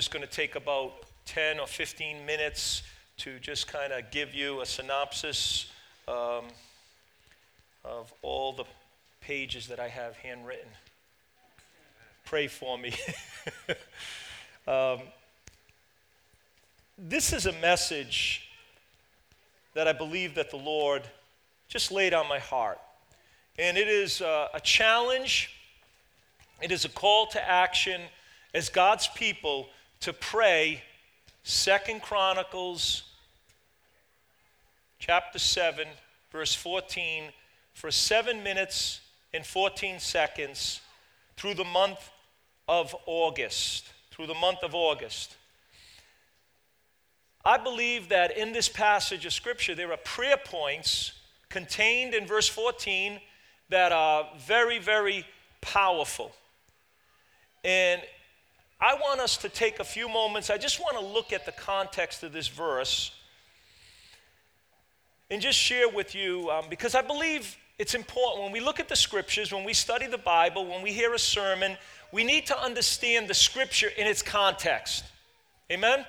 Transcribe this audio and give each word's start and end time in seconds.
Just 0.00 0.12
going 0.12 0.26
to 0.26 0.32
take 0.32 0.54
about 0.54 0.94
10 1.26 1.60
or 1.60 1.66
15 1.66 2.24
minutes 2.24 2.84
to 3.18 3.38
just 3.38 3.68
kind 3.68 3.92
of 3.92 4.10
give 4.10 4.34
you 4.34 4.62
a 4.62 4.64
synopsis 4.64 5.70
um, 6.08 6.46
of 7.84 8.10
all 8.22 8.54
the 8.54 8.64
pages 9.20 9.66
that 9.66 9.78
I 9.78 9.88
have 9.88 10.16
handwritten. 10.16 10.70
Pray 12.24 12.46
for 12.46 12.78
me. 12.78 12.94
um, 14.66 15.00
this 16.96 17.34
is 17.34 17.44
a 17.44 17.52
message 17.60 18.48
that 19.74 19.86
I 19.86 19.92
believe 19.92 20.34
that 20.36 20.50
the 20.50 20.56
Lord 20.56 21.02
just 21.68 21.92
laid 21.92 22.14
on 22.14 22.26
my 22.26 22.38
heart. 22.38 22.78
And 23.58 23.76
it 23.76 23.86
is 23.86 24.22
uh, 24.22 24.48
a 24.54 24.60
challenge, 24.60 25.54
it 26.62 26.72
is 26.72 26.86
a 26.86 26.88
call 26.88 27.26
to 27.26 27.50
action 27.50 28.00
as 28.54 28.70
God's 28.70 29.06
people 29.08 29.68
to 30.00 30.14
pray 30.14 30.82
Second 31.42 32.00
Chronicles 32.00 33.02
chapter 34.98 35.38
7 35.38 35.86
verse 36.32 36.54
14 36.54 37.24
for 37.74 37.90
7 37.90 38.42
minutes 38.42 39.00
and 39.34 39.44
14 39.44 40.00
seconds 40.00 40.80
through 41.36 41.52
the 41.52 41.64
month 41.64 42.10
of 42.66 42.96
August 43.04 43.90
through 44.10 44.26
the 44.26 44.34
month 44.34 44.62
of 44.62 44.74
August. 44.74 45.36
I 47.44 47.58
believe 47.58 48.08
that 48.08 48.36
in 48.36 48.52
this 48.52 48.68
passage 48.68 49.26
of 49.26 49.34
scripture 49.34 49.74
there 49.74 49.92
are 49.92 49.98
prayer 49.98 50.38
points 50.38 51.12
contained 51.50 52.14
in 52.14 52.26
verse 52.26 52.48
14 52.48 53.20
that 53.68 53.92
are 53.92 54.28
very 54.38 54.78
very 54.78 55.26
powerful. 55.60 56.32
And 57.62 58.00
I 58.80 58.94
want 58.94 59.20
us 59.20 59.36
to 59.38 59.50
take 59.50 59.78
a 59.78 59.84
few 59.84 60.08
moments. 60.08 60.48
I 60.48 60.56
just 60.56 60.80
want 60.80 60.98
to 60.98 61.04
look 61.04 61.34
at 61.34 61.44
the 61.44 61.52
context 61.52 62.22
of 62.22 62.32
this 62.32 62.48
verse 62.48 63.10
and 65.30 65.42
just 65.42 65.58
share 65.58 65.88
with 65.88 66.14
you 66.14 66.50
um, 66.50 66.64
because 66.70 66.94
I 66.94 67.02
believe 67.02 67.58
it's 67.78 67.94
important 67.94 68.42
when 68.42 68.52
we 68.52 68.60
look 68.60 68.80
at 68.80 68.88
the 68.88 68.96
scriptures, 68.96 69.52
when 69.52 69.64
we 69.64 69.74
study 69.74 70.06
the 70.06 70.18
Bible, 70.18 70.66
when 70.66 70.82
we 70.82 70.92
hear 70.92 71.12
a 71.12 71.18
sermon, 71.18 71.76
we 72.10 72.24
need 72.24 72.46
to 72.46 72.58
understand 72.58 73.28
the 73.28 73.34
scripture 73.34 73.90
in 73.98 74.06
its 74.06 74.22
context. 74.22 75.04
Amen? 75.70 76.06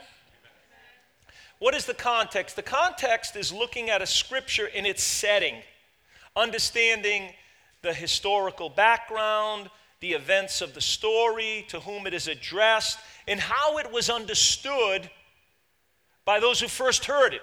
What 1.60 1.76
is 1.76 1.86
the 1.86 1.94
context? 1.94 2.56
The 2.56 2.64
context 2.64 3.36
is 3.36 3.52
looking 3.52 3.90
at 3.90 4.02
a 4.02 4.08
scripture 4.08 4.66
in 4.68 4.86
its 4.86 5.04
setting, 5.04 5.56
understanding 6.36 7.34
the 7.82 7.94
historical 7.94 8.70
background, 8.70 9.70
the 10.02 10.14
events 10.14 10.62
of 10.62 10.74
the 10.74 10.82
story, 10.82 11.66
to 11.70 11.80
whom 11.80 12.08
it 12.08 12.14
is 12.14 12.28
addressed, 12.28 13.00
and 13.28 13.40
how 13.40 13.78
it 13.78 13.92
was 13.92 14.10
understood 14.10 15.10
by 16.26 16.40
those 16.40 16.60
who 16.60 16.68
first 16.68 17.06
heard 17.06 17.34
it. 17.34 17.42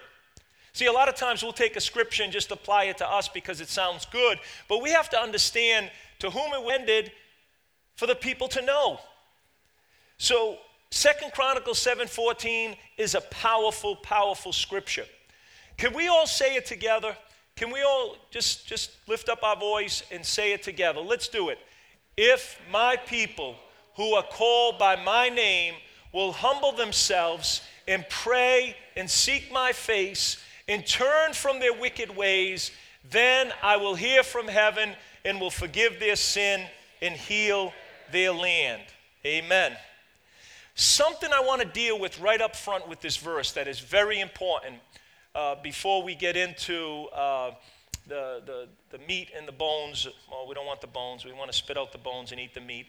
See, 0.73 0.87
a 0.87 0.93
lot 0.93 1.09
of 1.09 1.15
times 1.15 1.43
we'll 1.43 1.53
take 1.53 1.77
a 1.77 1.81
scripture 1.81 2.23
and 2.23 2.33
just 2.33 2.51
apply 2.51 2.85
it 2.85 2.99
to 2.99 3.09
us 3.09 3.29
because 3.29 3.61
it 3.61 3.69
sounds 3.69 4.05
good, 4.07 4.39
but 4.69 4.83
we 4.83 4.91
have 4.91 5.09
to 5.11 5.19
understand 5.19 5.91
to 6.19 6.31
whom 6.31 6.53
it 6.53 6.81
ended 6.81 7.13
for 7.97 8.07
the 8.07 8.15
people 8.15 8.49
to 8.49 8.63
know. 8.63 9.01
So, 10.19 10.59
Second 10.91 11.33
Chronicles 11.33 11.79
7:14 11.79 12.77
is 12.97 13.15
a 13.15 13.21
powerful, 13.21 13.97
powerful 13.97 14.53
scripture. 14.53 15.07
Can 15.77 15.93
we 15.93 16.09
all 16.09 16.27
say 16.27 16.57
it 16.57 16.67
together? 16.67 17.17
Can 17.57 17.71
we 17.71 17.83
all 17.83 18.17
just, 18.31 18.67
just 18.67 18.93
lift 19.07 19.29
up 19.29 19.43
our 19.43 19.57
voice 19.57 20.03
and 20.11 20.25
say 20.25 20.53
it 20.53 20.63
together? 20.63 21.01
Let's 21.01 21.29
do 21.29 21.51
it. 21.51 21.59
If 22.21 22.61
my 22.73 22.97
people 22.97 23.55
who 23.95 24.15
are 24.15 24.25
called 24.25 24.77
by 24.77 24.97
my 24.97 25.29
name 25.29 25.75
will 26.13 26.33
humble 26.33 26.73
themselves 26.73 27.63
and 27.87 28.05
pray 28.11 28.75
and 28.97 29.09
seek 29.09 29.53
my 29.53 29.71
face 29.71 30.43
and 30.67 30.85
turn 30.85 31.33
from 31.33 31.61
their 31.61 31.73
wicked 31.73 32.17
ways, 32.17 32.73
then 33.09 33.53
I 33.63 33.77
will 33.77 33.95
hear 33.95 34.25
from 34.25 34.49
heaven 34.49 34.97
and 35.25 35.41
will 35.41 35.53
forgive 35.53 36.01
their 36.01 36.17
sin 36.17 36.67
and 37.01 37.15
heal 37.15 37.73
their 38.11 38.33
land. 38.33 38.83
Amen. 39.25 39.77
Something 40.75 41.31
I 41.33 41.39
want 41.39 41.63
to 41.63 41.69
deal 41.69 42.01
with 42.01 42.19
right 42.19 42.41
up 42.41 42.57
front 42.57 42.89
with 42.89 43.01
this 43.01 43.17
verse 43.17 43.53
that 43.53 43.69
is 43.69 43.79
very 43.79 44.19
important 44.19 44.75
uh, 45.37 45.55
before 45.63 46.03
we 46.03 46.17
get 46.17 46.37
into. 46.37 47.07
Uh, 47.15 47.53
the, 48.09 48.43
the, 48.45 48.69
the 48.91 48.99
meat 49.07 49.29
and 49.37 49.47
the 49.47 49.53
bones. 49.53 50.09
Well, 50.31 50.47
we 50.49 50.55
don't 50.55 50.67
want 50.67 50.81
the 50.81 50.87
bones. 50.87 51.25
We 51.25 51.33
want 51.33 51.51
to 51.51 51.57
spit 51.57 51.77
out 51.77 51.93
the 51.93 51.99
bones 51.99 52.33
and 52.33 52.41
eat 52.41 52.55
the 52.55 52.61
meat. 52.61 52.87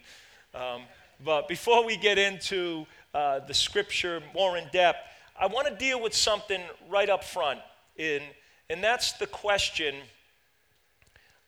Um, 0.54 0.84
but 1.24 1.48
before 1.48 1.86
we 1.86 1.98
get 1.98 2.18
into 2.18 2.86
uh, 3.14 3.40
the 3.40 3.54
scripture 3.54 4.22
more 4.34 4.58
in 4.58 4.66
depth, 4.72 5.00
I 5.40 5.48
want 5.48 5.68
to 5.68 5.76
deal 5.76 6.02
with 6.02 6.14
something 6.14 6.62
right 6.90 7.10
up 7.10 7.24
front, 7.24 7.60
in, 7.98 8.22
and 8.70 8.84
that's 8.84 9.14
the 9.14 9.28
question 9.28 9.96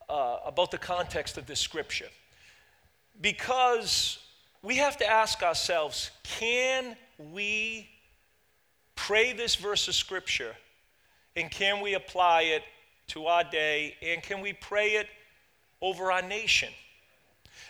uh, 0.10 0.38
about 0.46 0.72
the 0.72 0.78
context 0.78 1.38
of 1.38 1.46
this 1.46 1.60
scripture. 1.60 2.10
Because 3.22 4.20
we 4.62 4.76
have 4.78 4.98
to 4.98 5.10
ask 5.10 5.42
ourselves 5.42 6.12
can 6.24 6.96
we 7.32 7.90
pray 8.96 9.34
this 9.34 9.56
verse 9.56 9.88
of 9.88 9.96
scripture 9.96 10.56
and 11.36 11.50
can 11.50 11.82
we 11.82 11.94
apply 11.94 12.42
it 12.44 12.64
to 13.12 13.26
our 13.26 13.44
day, 13.44 13.96
and 14.02 14.24
can 14.24 14.40
we 14.40 14.54
pray 14.54 14.92
it 14.92 15.08
over 15.82 16.12
our 16.12 16.22
nation? 16.22 16.70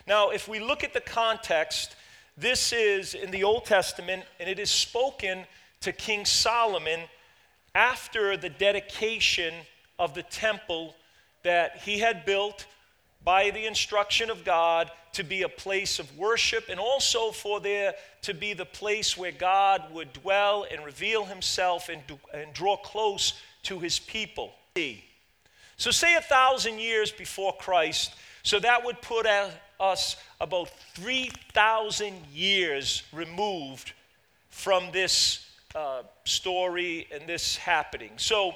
Now, 0.06 0.29
if 0.29 0.47
we 0.47 0.59
look 0.59 0.84
at 0.84 0.94
the 0.94 1.02
context, 1.02 1.96
this 2.38 2.72
is 2.72 3.16
in 3.16 3.31
the 3.31 3.44
Old 3.44 3.66
Testament, 3.66 4.24
and 4.40 4.47
it 4.47 4.59
is 4.59 4.69
spoken 4.69 5.46
to 5.81 5.91
King 5.91 6.25
Solomon 6.25 7.02
after 7.74 8.38
the 8.38 8.50
dedication 8.50 9.53
of 9.97 10.13
the 10.13 10.24
temple 10.24 10.96
that 11.44 11.78
he 11.78 11.97
had 11.97 12.23
built 12.23 12.68
by 13.23 13.50
the 13.50 13.66
instruction 13.66 14.29
of 14.29 14.44
God 14.44 14.91
to 15.13 15.23
be 15.23 15.41
a 15.41 15.50
place 15.50 15.97
of 15.97 16.18
worship 16.18 16.66
and 16.69 16.79
also 16.79 17.31
for 17.31 17.59
there 17.59 17.94
to 18.22 18.34
be 18.34 18.53
the 18.53 18.66
place 18.66 19.18
where 19.18 19.31
God 19.31 19.84
would 19.91 20.13
dwell 20.13 20.66
and 20.72 20.85
reveal 20.85 21.25
himself 21.25 21.90
and, 21.90 22.02
and 22.34 22.53
draw 22.53 22.78
close 22.78 23.34
to 23.63 23.79
his 23.79 23.97
people. 24.00 24.53
So, 25.78 25.92
say 25.92 26.16
a 26.16 26.22
thousand 26.22 26.80
years 26.80 27.12
before 27.12 27.54
Christ, 27.58 28.14
so 28.44 28.59
that 28.59 28.86
would 28.86 29.02
put 29.02 29.26
us 29.80 30.16
about 30.40 30.70
3,000 30.96 32.14
years 32.34 33.04
removed 33.12 33.94
from 34.50 34.92
this 34.92 35.48
uh, 35.76 36.04
story 36.26 37.08
and 37.14 37.28
this 37.28 37.58
happening. 37.58 38.12
So, 38.18 38.56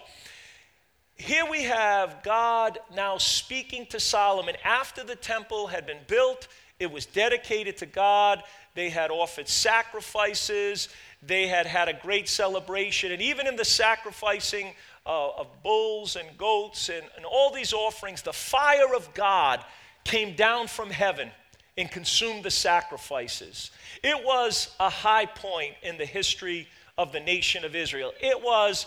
here 1.18 1.46
we 1.50 1.64
have 1.64 2.24
God 2.24 2.78
now 2.94 3.18
speaking 3.18 3.86
to 3.88 4.00
Solomon 4.02 4.56
after 4.66 5.03
the 5.03 5.16
temple 5.16 5.68
had 5.68 5.88
been 5.88 6.02
built, 6.08 6.47
it 6.78 6.92
was 6.92 7.06
dedicated 7.06 7.78
to 7.78 7.86
God, 7.86 8.44
they 8.74 8.90
had 8.90 9.12
offered 9.12 9.47
sacrifices, 9.47 10.90
they 11.24 11.47
had 11.47 11.66
had 11.66 11.88
a 11.88 11.94
great 11.94 12.28
celebration, 12.28 13.14
and 13.14 13.22
even 13.22 13.47
in 13.47 13.56
the 13.56 13.64
sacrificing 13.64 14.74
uh, 15.05 15.29
of 15.38 15.47
bulls 15.63 16.16
and 16.16 16.38
goats 16.38 16.89
and, 16.89 17.05
and 17.16 17.25
all 17.25 17.53
these 17.53 17.73
offerings, 17.73 18.21
the 18.21 18.33
fire 18.33 18.95
of 18.95 19.13
God 19.13 19.63
came 20.03 20.35
down 20.35 20.67
from 20.67 20.89
heaven 20.89 21.29
and 21.77 21.91
consumed 21.91 22.43
the 22.43 22.51
sacrifices. 22.51 23.71
It 24.03 24.23
was 24.23 24.73
a 24.79 24.89
high 24.89 25.25
point 25.25 25.73
in 25.83 25.97
the 25.97 26.05
history 26.05 26.67
of 26.97 27.11
the 27.11 27.19
nation 27.19 27.66
of 27.66 27.75
Israel. 27.75 28.13
It 28.21 28.41
was, 28.41 28.85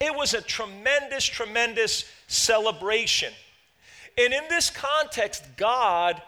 it 0.00 0.14
was 0.14 0.34
a 0.34 0.42
tremendous, 0.42 1.24
tremendous 1.24 2.04
celebration. 2.26 3.32
And 4.18 4.32
in 4.32 4.42
this 4.48 4.70
context, 4.70 5.44
God 5.56 6.20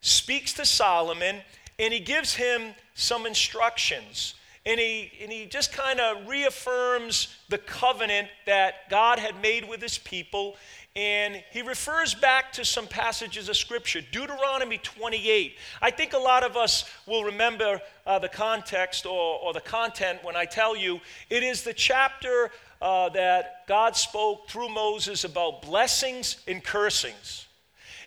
speaks 0.00 0.54
to 0.54 0.64
Solomon 0.64 1.40
and 1.78 1.92
he 1.92 2.00
gives 2.00 2.34
him 2.34 2.74
some 2.94 3.26
instructions 3.26 4.34
and 4.66 4.78
he, 4.78 5.10
and 5.22 5.32
he 5.32 5.46
just 5.46 5.72
kind 5.72 6.00
of 6.00 6.28
reaffirms 6.28 7.34
the 7.48 7.58
covenant 7.58 8.28
that 8.46 8.90
God 8.90 9.18
had 9.18 9.40
made 9.40 9.66
with 9.66 9.80
his 9.80 9.96
people. 9.96 10.56
And 10.94 11.42
he 11.50 11.62
refers 11.62 12.14
back 12.14 12.52
to 12.54 12.64
some 12.64 12.86
passages 12.86 13.48
of 13.48 13.56
Scripture. 13.56 14.02
Deuteronomy 14.12 14.78
28. 14.78 15.56
I 15.80 15.90
think 15.90 16.12
a 16.12 16.18
lot 16.18 16.42
of 16.42 16.56
us 16.56 16.84
will 17.06 17.24
remember 17.24 17.80
uh, 18.06 18.18
the 18.18 18.28
context 18.28 19.06
or, 19.06 19.38
or, 19.38 19.52
the 19.52 19.60
content 19.60 20.18
when 20.22 20.36
I 20.36 20.44
tell 20.44 20.76
you 20.76 21.00
it 21.30 21.42
is 21.42 21.62
the 21.62 21.72
chapter 21.72 22.50
uh, 22.82 23.08
that 23.10 23.66
God 23.66 23.96
spoke 23.96 24.48
through 24.50 24.68
Moses 24.68 25.24
about 25.24 25.62
blessings 25.62 26.38
and 26.46 26.62
cursings. 26.62 27.46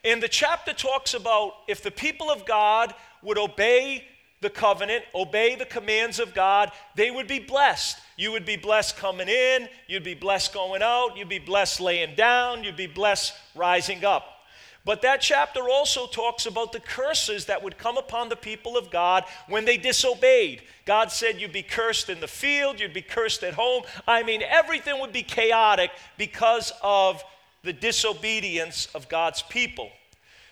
And 0.03 0.21
the 0.21 0.27
chapter 0.27 0.73
talks 0.73 1.13
about 1.13 1.53
if 1.67 1.81
the 1.81 1.91
people 1.91 2.29
of 2.29 2.45
God 2.45 2.93
would 3.21 3.37
obey 3.37 4.03
the 4.43 4.49
covenant, 4.51 5.03
obey 5.15 5.55
the 5.55 5.65
commands 5.65 6.19
of 6.19 6.35
God, 6.35 6.71
they 6.95 7.09
would 7.09 7.27
be 7.27 7.39
blessed. 7.39 7.97
You 8.15 8.31
would 8.33 8.45
be 8.45 8.57
blessed 8.57 8.97
coming 8.97 9.27
in, 9.27 9.67
you'd 9.87 10.03
be 10.03 10.13
blessed 10.13 10.53
going 10.53 10.83
out, 10.83 11.17
you'd 11.17 11.29
be 11.29 11.39
blessed 11.39 11.81
laying 11.81 12.13
down, 12.13 12.63
you'd 12.63 12.77
be 12.77 12.85
blessed 12.85 13.33
rising 13.55 14.05
up. 14.05 14.29
But 14.85 15.01
that 15.03 15.21
chapter 15.21 15.61
also 15.69 16.07
talks 16.07 16.45
about 16.45 16.73
the 16.73 16.79
curses 16.79 17.45
that 17.45 17.63
would 17.63 17.77
come 17.77 17.97
upon 17.97 18.27
the 18.27 18.35
people 18.35 18.77
of 18.77 18.91
God 18.91 19.23
when 19.47 19.63
they 19.63 19.77
disobeyed. 19.77 20.61
God 20.85 21.09
said 21.09 21.39
you'd 21.39 21.53
be 21.53 21.63
cursed 21.63 22.09
in 22.09 22.19
the 22.19 22.27
field, 22.27 22.79
you'd 22.79 22.93
be 22.93 23.01
cursed 23.01 23.43
at 23.43 23.53
home. 23.53 23.83
I 24.05 24.23
mean, 24.23 24.43
everything 24.43 24.99
would 24.99 25.13
be 25.13 25.23
chaotic 25.23 25.89
because 26.17 26.73
of 26.83 27.23
the 27.63 27.73
disobedience 27.73 28.87
of 28.93 29.07
God's 29.07 29.41
people. 29.43 29.89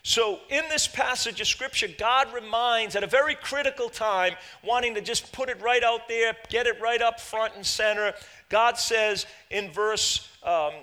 So, 0.04 0.40
in 0.50 0.64
this 0.70 0.88
passage 0.88 1.40
of 1.42 1.48
Scripture, 1.48 1.88
God 1.88 2.34
reminds 2.34 2.96
at 2.96 3.04
a 3.04 3.08
very 3.08 3.36
critical 3.36 3.88
time, 3.88 4.34
wanting 4.64 4.96
to 4.96 5.02
just 5.02 5.32
put 5.32 5.48
it 5.48 5.62
right 5.62 5.84
out 5.84 6.08
there, 6.08 6.36
get 6.50 6.66
it 6.66 6.82
right 6.82 7.02
up 7.02 7.20
front 7.20 7.56
and 7.56 7.66
center. 7.66 8.14
God 8.50 8.80
says 8.80 9.28
in 9.52 9.70
verse, 9.72 10.28
um, 10.44 10.74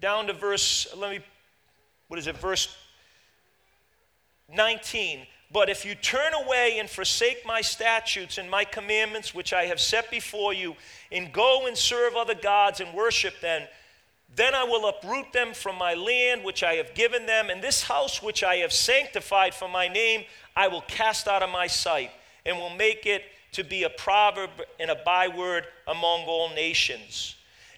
down 0.00 0.26
to 0.28 0.32
verse, 0.32 0.86
let 0.96 1.10
me 1.10 1.20
what 2.08 2.18
is 2.18 2.26
it, 2.26 2.36
verse 2.36 2.76
19. 4.54 5.26
But 5.50 5.70
if 5.70 5.84
you 5.84 5.94
turn 5.94 6.32
away 6.34 6.78
and 6.78 6.88
forsake 6.88 7.46
my 7.46 7.60
statutes 7.60 8.38
and 8.38 8.50
my 8.50 8.64
commandments, 8.64 9.34
which 9.34 9.52
I 9.52 9.64
have 9.64 9.80
set 9.80 10.10
before 10.10 10.52
you, 10.52 10.76
and 11.10 11.32
go 11.32 11.66
and 11.66 11.76
serve 11.76 12.14
other 12.14 12.34
gods 12.34 12.80
and 12.80 12.92
worship 12.94 13.40
them, 13.40 13.62
then 14.34 14.54
I 14.54 14.64
will 14.64 14.88
uproot 14.88 15.32
them 15.32 15.52
from 15.52 15.76
my 15.76 15.94
land 15.94 16.42
which 16.42 16.62
I 16.62 16.74
have 16.74 16.94
given 16.94 17.26
them, 17.26 17.50
and 17.50 17.62
this 17.62 17.82
house 17.82 18.22
which 18.22 18.42
I 18.42 18.56
have 18.56 18.72
sanctified 18.72 19.54
for 19.54 19.68
my 19.68 19.88
name, 19.88 20.24
I 20.56 20.68
will 20.68 20.82
cast 20.82 21.28
out 21.28 21.42
of 21.42 21.50
my 21.50 21.66
sight, 21.66 22.10
and 22.46 22.56
will 22.56 22.70
make 22.70 23.04
it 23.04 23.24
to 23.52 23.62
be 23.62 23.82
a 23.82 23.90
proverb 23.90 24.50
and 24.80 24.90
a 24.90 25.00
byword 25.04 25.66
among 25.86 26.22
all 26.22 26.48
nations. 26.54 27.36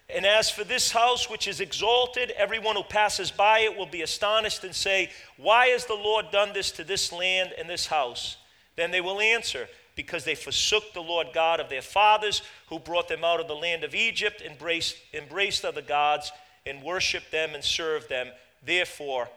And 0.09 0.25
as 0.25 0.49
for 0.49 0.63
this 0.63 0.91
house 0.91 1.29
which 1.29 1.47
is 1.47 1.59
exalted, 1.59 2.31
everyone 2.31 2.75
who 2.75 2.83
passes 2.83 3.31
by 3.31 3.59
it 3.59 3.75
will 3.75 3.87
be 3.87 4.03
astonished 4.03 4.63
and 4.63 4.73
say, 4.73 5.09
Why 5.37 5.67
has 5.67 5.85
the 5.85 5.95
Lord 5.95 6.27
done 6.31 6.53
this 6.53 6.71
to 6.73 6.83
this 6.83 7.11
land 7.11 7.53
and 7.57 7.69
this 7.69 7.87
house? 7.87 8.37
Then 8.75 8.91
they 8.91 9.01
will 9.01 9.19
answer, 9.19 9.67
Because 9.95 10.23
they 10.23 10.35
forsook 10.35 10.93
the 10.93 11.01
Lord 11.01 11.27
God 11.33 11.59
of 11.59 11.69
their 11.69 11.81
fathers, 11.81 12.43
who 12.69 12.77
brought 12.77 13.07
them 13.07 13.23
out 13.23 13.39
of 13.39 13.47
the 13.47 13.55
land 13.55 13.83
of 13.83 13.95
Egypt, 13.95 14.41
embraced, 14.45 14.95
embraced 15.13 15.65
other 15.65 15.81
gods, 15.81 16.31
and 16.65 16.81
worship 16.83 17.23
them 17.31 17.53
and 17.53 17.63
serve 17.63 18.07
them. 18.07 18.27
Therefore, 18.65 19.29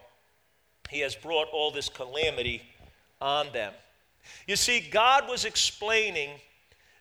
he 0.89 0.99
has 1.01 1.15
brought 1.15 1.47
all 1.51 1.71
this 1.71 1.89
calamity 1.89 2.61
on 3.21 3.51
them. 3.53 3.73
You 4.47 4.55
see, 4.55 4.79
God 4.79 5.27
was 5.27 5.45
explaining 5.45 6.29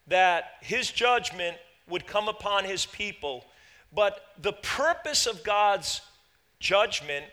that 0.07 0.53
his 0.61 0.91
judgment 0.91 1.57
would 1.89 2.07
come 2.07 2.29
upon 2.29 2.65
his 2.65 2.87
people 2.87 3.45
but 3.93 4.21
the 4.41 4.53
purpose 4.53 5.27
of 5.27 5.43
God's 5.43 6.01
judgment 6.61 7.27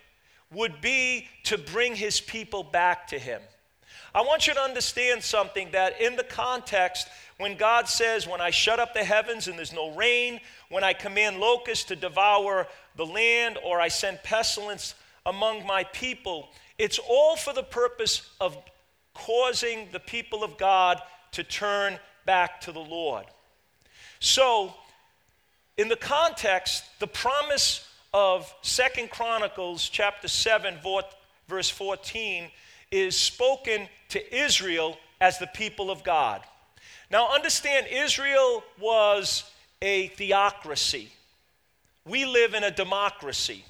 would 0.51 0.79
be 0.81 1.27
to 1.43 1.57
bring 1.57 1.95
his 1.95 2.21
people 2.21 2.63
back 2.63 3.07
to 3.07 3.19
him. 3.19 3.41
I 4.13 4.21
want 4.21 4.47
you 4.47 4.53
to 4.53 4.61
understand 4.61 5.21
something 5.23 5.71
that 5.71 5.99
in 5.99 6.15
the 6.15 6.23
context, 6.23 7.09
when 7.37 7.57
God 7.57 7.89
says, 7.89 8.27
When 8.27 8.39
I 8.39 8.51
shut 8.51 8.79
up 8.79 8.93
the 8.93 9.03
heavens 9.03 9.47
and 9.47 9.57
there's 9.57 9.73
no 9.73 9.93
rain, 9.93 10.39
when 10.69 10.83
I 10.83 10.93
command 10.93 11.39
locusts 11.39 11.85
to 11.85 11.95
devour 11.95 12.67
the 12.95 13.05
land, 13.05 13.57
or 13.63 13.79
I 13.79 13.87
send 13.87 14.23
pestilence 14.23 14.95
among 15.25 15.65
my 15.65 15.83
people, 15.85 16.49
it's 16.77 16.99
all 16.99 17.35
for 17.35 17.53
the 17.53 17.63
purpose 17.63 18.29
of 18.39 18.57
causing 19.13 19.87
the 19.91 19.99
people 19.99 20.43
of 20.43 20.57
God 20.57 21.01
to 21.31 21.43
turn 21.43 21.99
back 22.25 22.61
to 22.61 22.71
the 22.71 22.79
Lord. 22.79 23.25
So, 24.19 24.73
in 25.77 25.89
the 25.89 25.95
context, 25.95 26.83
the 26.99 27.07
promise 27.07 27.87
of 28.13 28.53
Second 28.61 29.09
Chronicles 29.09 29.89
chapter 29.89 30.27
7, 30.27 30.79
verse 31.47 31.69
14, 31.69 32.49
is 32.91 33.17
spoken 33.17 33.87
to 34.09 34.35
Israel 34.35 34.97
as 35.19 35.37
the 35.37 35.47
people 35.47 35.91
of 35.91 36.03
God. 36.03 36.41
Now, 37.11 37.33
understand, 37.33 37.87
Israel 37.91 38.63
was 38.79 39.43
a 39.81 40.07
theocracy. 40.09 41.09
We 42.05 42.25
live 42.25 42.53
in 42.53 42.63
a 42.63 42.71
democracy. 42.71 43.63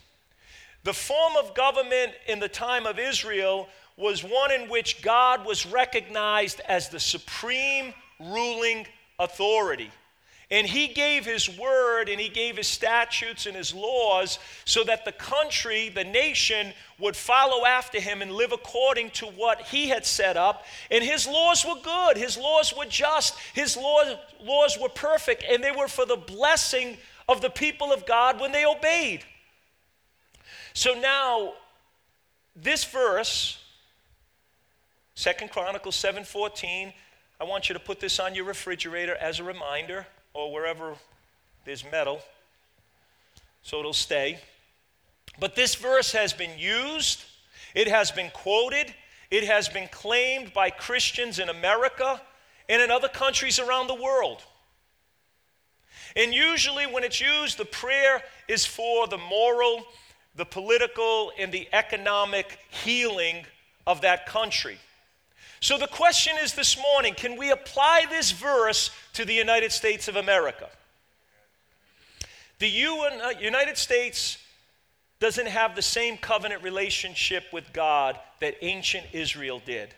The 0.83 0.93
form 0.93 1.33
of 1.37 1.55
government 1.55 2.13
in 2.27 2.39
the 2.39 2.49
time 2.49 2.85
of 2.85 2.99
Israel 2.99 3.67
was 3.97 4.23
one 4.23 4.51
in 4.51 4.69
which 4.69 5.01
God 5.01 5.45
was 5.45 5.65
recognized 5.65 6.59
as 6.67 6.89
the 6.89 6.99
supreme 6.99 7.93
ruling 8.19 8.85
authority. 9.19 9.89
And 10.51 10.67
he 10.67 10.87
gave 10.87 11.25
his 11.25 11.49
word 11.57 12.07
and 12.07 12.19
he 12.21 12.29
gave 12.29 12.57
his 12.57 12.67
statutes 12.67 13.47
and 13.47 13.55
his 13.55 13.73
laws 13.73 14.37
so 14.63 14.83
that 14.83 15.03
the 15.03 15.11
country, 15.11 15.89
the 15.89 16.03
nation, 16.03 16.73
would 16.99 17.15
follow 17.15 17.65
after 17.65 17.99
him 17.99 18.21
and 18.21 18.31
live 18.31 18.51
according 18.51 19.09
to 19.11 19.25
what 19.25 19.61
he 19.61 19.89
had 19.89 20.05
set 20.05 20.37
up. 20.37 20.63
And 20.91 21.03
his 21.03 21.25
laws 21.25 21.65
were 21.65 21.81
good, 21.81 22.17
his 22.17 22.37
laws 22.37 22.73
were 22.77 22.85
just, 22.85 23.35
his 23.53 23.75
laws, 23.75 24.15
laws 24.39 24.77
were 24.79 24.89
perfect, 24.89 25.43
and 25.49 25.63
they 25.63 25.71
were 25.71 25.87
for 25.87 26.05
the 26.05 26.15
blessing 26.15 26.97
of 27.27 27.41
the 27.41 27.49
people 27.49 27.91
of 27.91 28.05
God 28.05 28.39
when 28.39 28.51
they 28.51 28.65
obeyed. 28.65 29.23
So 30.73 30.93
now, 30.93 31.53
this 32.55 32.83
verse, 32.83 33.57
Second 35.15 35.49
Chronicles 35.49 35.95
7:14, 35.95 36.93
I 37.39 37.43
want 37.45 37.67
you 37.67 37.73
to 37.73 37.79
put 37.79 37.99
this 37.99 38.19
on 38.19 38.35
your 38.35 38.45
refrigerator 38.45 39.15
as 39.15 39.39
a 39.39 39.43
reminder 39.43 40.05
or 40.35 40.51
wherever 40.51 40.93
there's 41.63 41.83
metal, 41.89 42.21
so 43.63 43.79
it'll 43.79 43.93
stay. 43.93 44.37
But 45.39 45.55
this 45.55 45.73
verse 45.75 46.11
has 46.11 46.33
been 46.33 46.59
used, 46.59 47.23
it 47.73 47.87
has 47.87 48.11
been 48.11 48.29
quoted, 48.31 48.93
it 49.31 49.45
has 49.45 49.67
been 49.69 49.87
claimed 49.87 50.53
by 50.53 50.69
Christians 50.69 51.39
in 51.39 51.49
America 51.49 52.21
and 52.69 52.81
in 52.81 52.91
other 52.91 53.07
countries 53.07 53.59
around 53.59 53.87
the 53.87 53.95
world. 53.95 54.43
And 56.15 56.33
usually, 56.33 56.85
when 56.85 57.03
it's 57.03 57.19
used, 57.19 57.57
the 57.57 57.65
prayer 57.65 58.21
is 58.47 58.65
for 58.65 59.07
the 59.07 59.17
moral, 59.17 59.83
the 60.35 60.45
political, 60.45 61.31
and 61.39 61.51
the 61.51 61.67
economic 61.73 62.59
healing 62.69 63.45
of 63.87 64.01
that 64.01 64.25
country. 64.25 64.77
So 65.59 65.77
the 65.77 65.87
question 65.87 66.35
is 66.41 66.53
this 66.53 66.77
morning 66.77 67.13
can 67.13 67.37
we 67.37 67.51
apply 67.51 68.05
this 68.09 68.31
verse 68.31 68.91
to 69.13 69.25
the 69.25 69.33
United 69.33 69.71
States 69.71 70.07
of 70.07 70.15
America? 70.15 70.69
The 72.59 72.67
uh, 72.67 73.29
United 73.39 73.77
States 73.77 74.37
doesn't 75.19 75.47
have 75.47 75.75
the 75.75 75.81
same 75.81 76.17
covenant 76.17 76.63
relationship 76.63 77.45
with 77.51 77.71
God 77.73 78.19
that 78.41 78.55
ancient 78.61 79.05
Israel 79.13 79.61
did. 79.65 79.93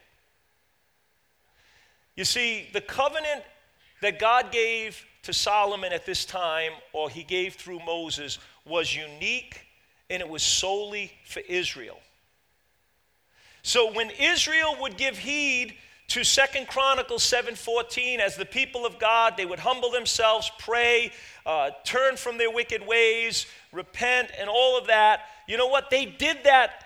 You 2.16 2.26
see, 2.26 2.68
the 2.74 2.82
covenant 2.82 3.44
that 4.02 4.20
God 4.20 4.52
gave 4.52 5.06
to 5.24 5.34
Solomon 5.34 5.92
at 5.92 6.06
this 6.06 6.26
time, 6.26 6.72
or 6.94 7.10
he 7.10 7.24
gave 7.24 7.56
through 7.56 7.80
Moses, 7.86 8.40
was 8.66 8.96
unique 8.96 9.62
and 10.10 10.22
it 10.22 10.30
was 10.30 10.44
solely 10.44 11.12
for 11.26 11.42
Israel. 11.42 12.00
So 13.68 13.92
when 13.92 14.12
Israel 14.12 14.78
would 14.80 14.96
give 14.96 15.18
heed 15.18 15.76
to 16.08 16.24
Second 16.24 16.70
Chronicles 16.70 17.22
7:14 17.24 18.22
as 18.22 18.38
the 18.38 18.46
people 18.46 18.86
of 18.86 18.98
God 18.98 19.36
they 19.36 19.46
would 19.46 19.60
humble 19.60 19.92
themselves 19.92 20.50
pray 20.58 21.12
uh, 21.46 21.72
turn 21.84 22.16
from 22.16 22.38
their 22.38 22.50
wicked 22.50 22.88
ways 22.88 23.46
repent 23.74 24.32
and 24.40 24.50
all 24.50 24.78
of 24.78 24.88
that. 24.88 25.26
You 25.50 25.58
know 25.58 25.68
what? 25.68 25.90
They 25.90 26.06
did 26.06 26.46
that 26.46 26.86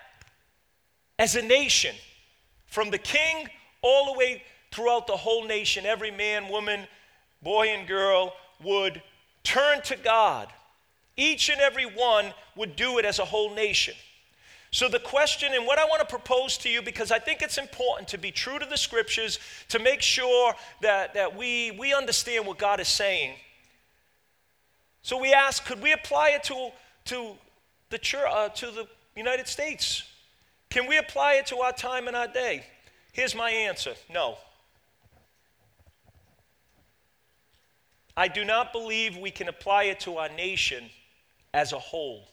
as 1.20 1.36
a 1.36 1.42
nation 1.42 1.94
from 2.66 2.90
the 2.90 2.98
king 2.98 3.48
all 3.80 4.12
the 4.12 4.18
way 4.18 4.42
throughout 4.72 5.06
the 5.06 5.16
whole 5.16 5.44
nation. 5.44 5.86
Every 5.86 6.10
man 6.10 6.48
woman 6.48 6.88
boy 7.42 7.68
and 7.68 7.86
girl 7.86 8.34
would 8.60 9.00
turn 9.44 9.82
to 9.82 9.94
God. 9.94 10.48
Each 11.16 11.48
and 11.48 11.60
every 11.60 11.86
one 11.86 12.34
would 12.56 12.74
do 12.74 12.98
it 12.98 13.04
as 13.04 13.20
a 13.20 13.24
whole 13.24 13.54
nation 13.54 13.94
so, 14.74 14.88
the 14.88 14.98
question, 14.98 15.52
and 15.52 15.66
what 15.66 15.78
I 15.78 15.84
want 15.84 16.00
to 16.00 16.06
propose 16.06 16.56
to 16.58 16.70
you, 16.70 16.80
because 16.80 17.12
I 17.12 17.18
think 17.18 17.42
it's 17.42 17.58
important 17.58 18.08
to 18.08 18.18
be 18.18 18.30
true 18.30 18.58
to 18.58 18.64
the 18.64 18.78
scriptures, 18.78 19.38
to 19.68 19.78
make 19.78 20.00
sure 20.00 20.54
that, 20.80 21.12
that 21.12 21.36
we, 21.36 21.72
we 21.72 21.92
understand 21.92 22.46
what 22.46 22.56
God 22.56 22.80
is 22.80 22.88
saying. 22.88 23.34
So, 25.02 25.20
we 25.20 25.34
ask, 25.34 25.66
could 25.66 25.82
we 25.82 25.92
apply 25.92 26.30
it 26.30 26.44
to, 26.44 26.70
to, 27.04 27.32
the, 27.90 27.98
church, 27.98 28.26
uh, 28.26 28.48
to 28.48 28.70
the 28.70 28.88
United 29.14 29.46
States? 29.46 30.04
Can 30.70 30.86
we 30.86 30.96
apply 30.96 31.34
it 31.34 31.46
to 31.48 31.58
our 31.58 31.72
time 31.72 32.08
and 32.08 32.16
our 32.16 32.28
day? 32.28 32.64
Here's 33.12 33.34
my 33.34 33.50
answer 33.50 33.92
no. 34.10 34.38
I 38.16 38.28
do 38.28 38.42
not 38.42 38.72
believe 38.72 39.18
we 39.18 39.30
can 39.30 39.48
apply 39.48 39.84
it 39.84 40.00
to 40.00 40.16
our 40.16 40.30
nation 40.30 40.84
as 41.52 41.74
a 41.74 41.78
whole. 41.78 42.26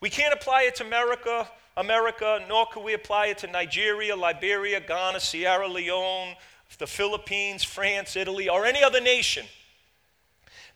We 0.00 0.10
can't 0.10 0.34
apply 0.34 0.62
it 0.62 0.74
to 0.76 0.84
America, 0.84 1.48
America, 1.76 2.44
nor 2.48 2.66
can 2.66 2.82
we 2.82 2.94
apply 2.94 3.26
it 3.28 3.38
to 3.38 3.46
Nigeria, 3.46 4.14
Liberia, 4.14 4.80
Ghana, 4.80 5.20
Sierra 5.20 5.68
Leone, 5.68 6.34
the 6.78 6.86
Philippines, 6.86 7.64
France, 7.64 8.16
Italy, 8.16 8.48
or 8.48 8.66
any 8.66 8.82
other 8.82 9.00
nation. 9.00 9.46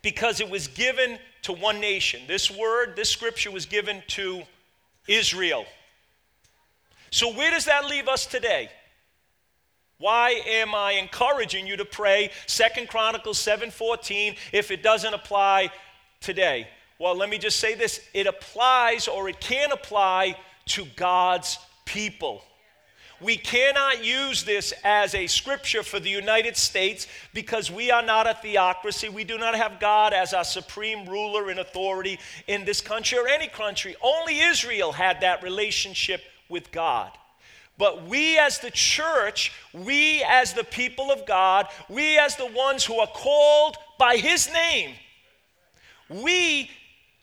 because 0.01 0.39
it 0.39 0.49
was 0.49 0.67
given 0.67 1.19
to 1.41 1.53
one 1.53 1.79
nation. 1.79 2.21
This 2.27 2.49
word, 2.49 2.95
this 2.95 3.09
scripture 3.09 3.51
was 3.51 3.65
given 3.65 4.01
to 4.07 4.43
Israel. 5.07 5.65
So, 7.11 7.33
where 7.33 7.51
does 7.51 7.65
that 7.65 7.85
leave 7.85 8.07
us 8.07 8.25
today? 8.25 8.69
Why 9.97 10.41
am 10.47 10.73
I 10.73 10.93
encouraging 10.93 11.67
you 11.67 11.75
to 11.77 11.85
pray 11.85 12.31
Second 12.47 12.87
Chronicles 12.87 13.37
7:14 13.39 14.37
if 14.53 14.71
it 14.71 14.81
doesn't 14.81 15.13
apply 15.13 15.71
today? 16.21 16.69
Well, 16.99 17.15
let 17.15 17.29
me 17.29 17.37
just 17.37 17.59
say 17.59 17.75
this, 17.75 18.01
it 18.13 18.27
applies 18.27 19.07
or 19.07 19.29
it 19.29 19.39
can 19.39 19.71
apply 19.71 20.35
to 20.67 20.85
God's 20.97 21.57
people. 21.85 22.43
We 23.21 23.35
cannot 23.35 24.03
use 24.03 24.43
this 24.43 24.73
as 24.83 25.15
a 25.15 25.27
scripture 25.27 25.83
for 25.83 25.99
the 25.99 26.09
United 26.09 26.55
States 26.55 27.07
because 27.33 27.69
we 27.69 27.91
are 27.91 28.01
not 28.01 28.27
a 28.27 28.33
theocracy. 28.33 29.09
We 29.09 29.25
do 29.25 29.37
not 29.37 29.55
have 29.55 29.79
God 29.79 30.13
as 30.13 30.33
our 30.33 30.45
supreme 30.45 31.07
ruler 31.07 31.49
and 31.49 31.59
authority 31.59 32.19
in 32.47 32.63
this 32.63 32.79
country 32.79 33.17
or 33.17 33.27
any 33.27 33.47
country. 33.47 33.95
Only 34.01 34.39
Israel 34.39 34.93
had 34.93 35.21
that 35.21 35.43
relationship 35.43 36.21
with 36.47 36.71
God. 36.71 37.11
But 37.77 38.07
we 38.07 38.37
as 38.37 38.59
the 38.59 38.71
church, 38.71 39.53
we 39.73 40.23
as 40.23 40.53
the 40.53 40.65
people 40.65 41.11
of 41.11 41.25
God, 41.25 41.67
we 41.89 42.17
as 42.17 42.35
the 42.35 42.45
ones 42.45 42.85
who 42.85 42.99
are 42.99 43.07
called 43.07 43.77
by 43.97 44.17
His 44.17 44.51
name, 44.51 44.95
we 46.09 46.69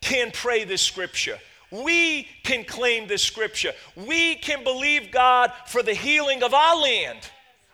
can 0.07 0.31
pray 0.31 0.63
this 0.63 0.83
scripture. 0.83 1.37
We 1.73 2.29
can 2.45 2.63
claim 2.63 3.09
this 3.09 3.23
scripture. 3.23 3.73
We 3.97 4.37
can 4.37 4.63
believe 4.63 5.11
God 5.11 5.53
for 5.67 5.83
the 5.83 5.95
healing 5.95 6.45
of 6.45 6.55
our 6.55 6.81
land, 6.81 7.19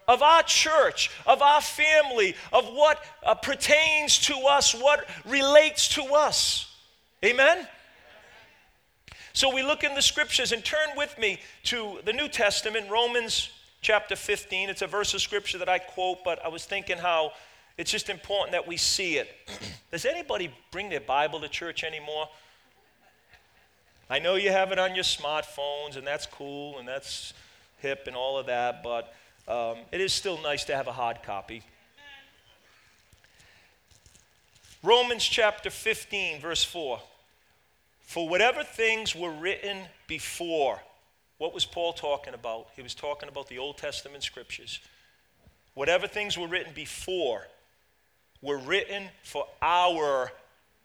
of 0.09 0.23
our 0.23 0.43
church, 0.43 1.11
of 1.27 1.43
our 1.43 1.61
family, 1.61 2.35
of 2.51 2.65
what 2.69 3.05
uh, 3.23 3.35
pertains 3.35 4.19
to 4.21 4.35
us, 4.49 4.75
what 4.75 5.07
relates 5.27 5.89
to 5.89 6.03
us. 6.05 6.75
Amen? 7.23 7.69
So 9.35 9.55
we 9.55 9.63
look 9.63 9.85
in 9.85 9.95
the 9.95 10.03
scriptures 10.03 10.53
and 10.53 10.65
turn 10.65 10.89
with 10.97 11.19
me 11.19 11.39
to 11.65 11.99
the 12.07 12.15
New 12.15 12.29
Testament, 12.29 12.91
Romans 12.91 13.51
chapter 13.83 14.17
15. 14.17 14.71
It's 14.71 14.81
a 14.81 14.87
verse 14.87 15.13
of 15.13 15.21
scripture 15.21 15.59
that 15.59 15.69
I 15.69 15.79
quote, 15.79 16.25
but 16.25 16.43
I 16.43 16.49
was 16.49 16.65
thinking 16.65 16.97
how 16.97 17.33
it's 17.79 17.91
just 17.91 18.09
important 18.09 18.53
that 18.53 18.67
we 18.67 18.77
see 18.77 19.17
it. 19.17 19.29
Does 19.91 20.05
anybody 20.05 20.53
bring 20.71 20.89
their 20.89 21.01
Bible 21.01 21.41
to 21.41 21.49
church 21.49 21.85
anymore? 21.85 22.29
I 24.11 24.19
know 24.19 24.35
you 24.35 24.51
have 24.51 24.73
it 24.73 24.79
on 24.79 24.95
your 24.95 25.05
smartphones, 25.05 25.97
and 25.97 26.07
that's 26.07 26.27
cool 26.27 26.79
and 26.79 26.87
that's 26.87 27.33
hip 27.79 28.05
and 28.07 28.15
all 28.15 28.39
of 28.39 28.47
that, 28.47 28.83
but 28.83 29.15
um, 29.49 29.79
it 29.91 30.01
is 30.01 30.13
still 30.13 30.41
nice 30.43 30.65
to 30.65 30.77
have 30.77 30.87
a 30.87 30.93
hard 30.93 31.23
copy. 31.23 31.63
Romans 34.83 35.25
chapter 35.25 35.71
15, 35.71 36.41
verse 36.41 36.65
4. 36.65 37.01
For 38.03 38.29
whatever 38.29 38.63
things 38.63 39.17
were 39.17 39.31
written 39.31 39.79
before, 40.07 40.81
what 41.39 41.55
was 41.55 41.65
Paul 41.65 41.93
talking 41.93 42.35
about? 42.35 42.69
He 42.77 42.83
was 42.83 42.95
talking 42.95 43.29
about 43.29 43.49
the 43.49 43.59
Old 43.59 43.79
Testament 43.79 44.23
scriptures. 44.23 44.81
Whatever 45.75 46.07
things 46.07 46.37
were 46.37 46.49
written 46.49 46.73
before 46.75 47.47
were 48.43 48.59
written 48.59 49.09
for 49.23 49.47
our 49.63 50.31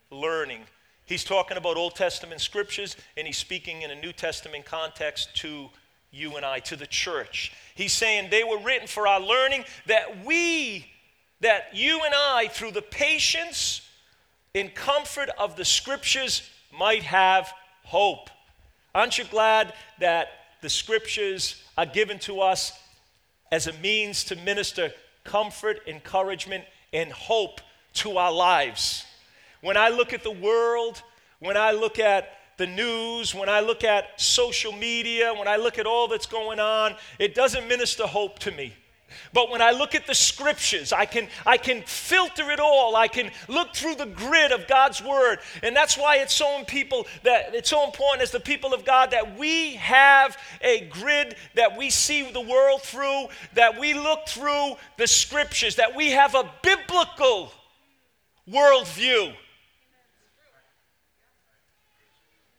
learning 0.10 0.62
He's 1.08 1.24
talking 1.24 1.56
about 1.56 1.78
Old 1.78 1.96
Testament 1.96 2.42
scriptures, 2.42 2.98
and 3.16 3.26
he's 3.26 3.38
speaking 3.38 3.82
in 3.82 3.92
a 3.92 3.96
New 3.96 4.12
Testament 4.12 4.66
context 4.66 5.34
to 5.38 5.70
you 6.12 6.36
and 6.36 6.46
I, 6.46 6.60
to 6.60 6.76
the 6.76 6.86
church. 6.86 7.54
He's 7.76 7.94
saying 7.94 8.30
they 8.30 8.44
were 8.44 8.60
written 8.60 8.88
for 8.88 9.08
our 9.08 9.22
learning 9.22 9.64
that 9.86 10.26
we, 10.26 10.86
that 11.40 11.70
you 11.74 12.02
and 12.04 12.14
I, 12.14 12.50
through 12.52 12.72
the 12.72 12.82
patience 12.82 13.88
and 14.54 14.76
comfort 14.76 15.30
of 15.40 15.56
the 15.56 15.64
scriptures, 15.64 16.50
might 16.78 17.04
have 17.04 17.54
hope. 17.86 18.30
Aren't 18.94 19.18
you 19.18 19.24
glad 19.24 19.74
that 20.00 20.28
the 20.62 20.70
scriptures 20.70 21.64
are 21.78 21.86
given 21.86 22.20
to 22.20 22.42
us 22.42 22.78
as 23.50 23.68
a 23.68 23.74
means 23.74 24.26
to 24.26 24.36
minister 24.36 24.92
comfort, 25.24 25.80
encouragement, 25.88 26.66
and 26.94 27.12
hope 27.12 27.62
to 27.94 28.18
our 28.18 28.32
lives? 28.32 29.06
When 29.62 29.78
I 29.78 29.90
look 29.90 30.14
at 30.14 30.24
the 30.24 30.32
world, 30.32 31.02
when 31.40 31.58
I 31.58 31.72
look 31.72 32.00
at 32.00 32.30
the 32.58 32.68
news, 32.68 33.36
when 33.36 33.50
I 33.50 33.60
look 33.60 33.84
at 33.84 34.20
social 34.20 34.72
media, 34.72 35.34
when 35.34 35.48
I 35.48 35.58
look 35.58 35.78
at 35.78 35.86
all 35.86 36.08
that's 36.08 36.26
going 36.26 36.60
on, 36.60 36.96
it 37.20 37.36
doesn't 37.36 37.68
minister 37.68 38.08
hope 38.08 38.40
to 38.40 38.52
me. 38.52 38.74
But 39.34 39.50
when 39.50 39.62
I 39.62 39.72
look 39.72 39.96
at 39.96 40.08
the 40.08 40.16
scriptures, 40.16 40.92
I 40.92 41.06
can, 41.06 41.28
I 41.46 41.58
can 41.58 41.82
filter 41.84 42.52
it 42.52 42.60
all. 42.60 42.96
I 42.96 43.08
can 43.08 43.32
look 43.48 43.74
through 43.74 43.96
the 43.96 44.06
grid 44.06 44.52
of 44.52 44.68
God's 44.68 45.02
word. 45.02 45.40
And 45.64 45.76
that's 45.76 45.98
why 45.98 46.18
it's 46.18 46.34
so 46.34 46.64
people 46.66 47.08
that 47.24 47.54
it's 47.54 47.70
so 47.70 47.86
important 47.86 48.24
as 48.24 48.32
the 48.32 48.40
people 48.40 48.74
of 48.74 48.86
God 48.86 49.12
that 49.12 49.38
we 49.38 49.76
have 49.76 50.38
a 50.62 50.82
grid 50.88 51.36
that 51.56 51.78
we 51.78 51.90
see 51.90 52.30
the 52.32 52.42
world 52.42 52.82
through, 52.82 53.28
that 53.54 53.80
we 53.80 53.94
look 53.94 54.28
through 54.28 54.76
the 54.98 55.08
scriptures, 55.08 55.76
that 55.76 55.96
we 55.96 56.12
have 56.12 56.36
a 56.36 56.50
biblical 56.62 57.52
worldview. 58.50 59.34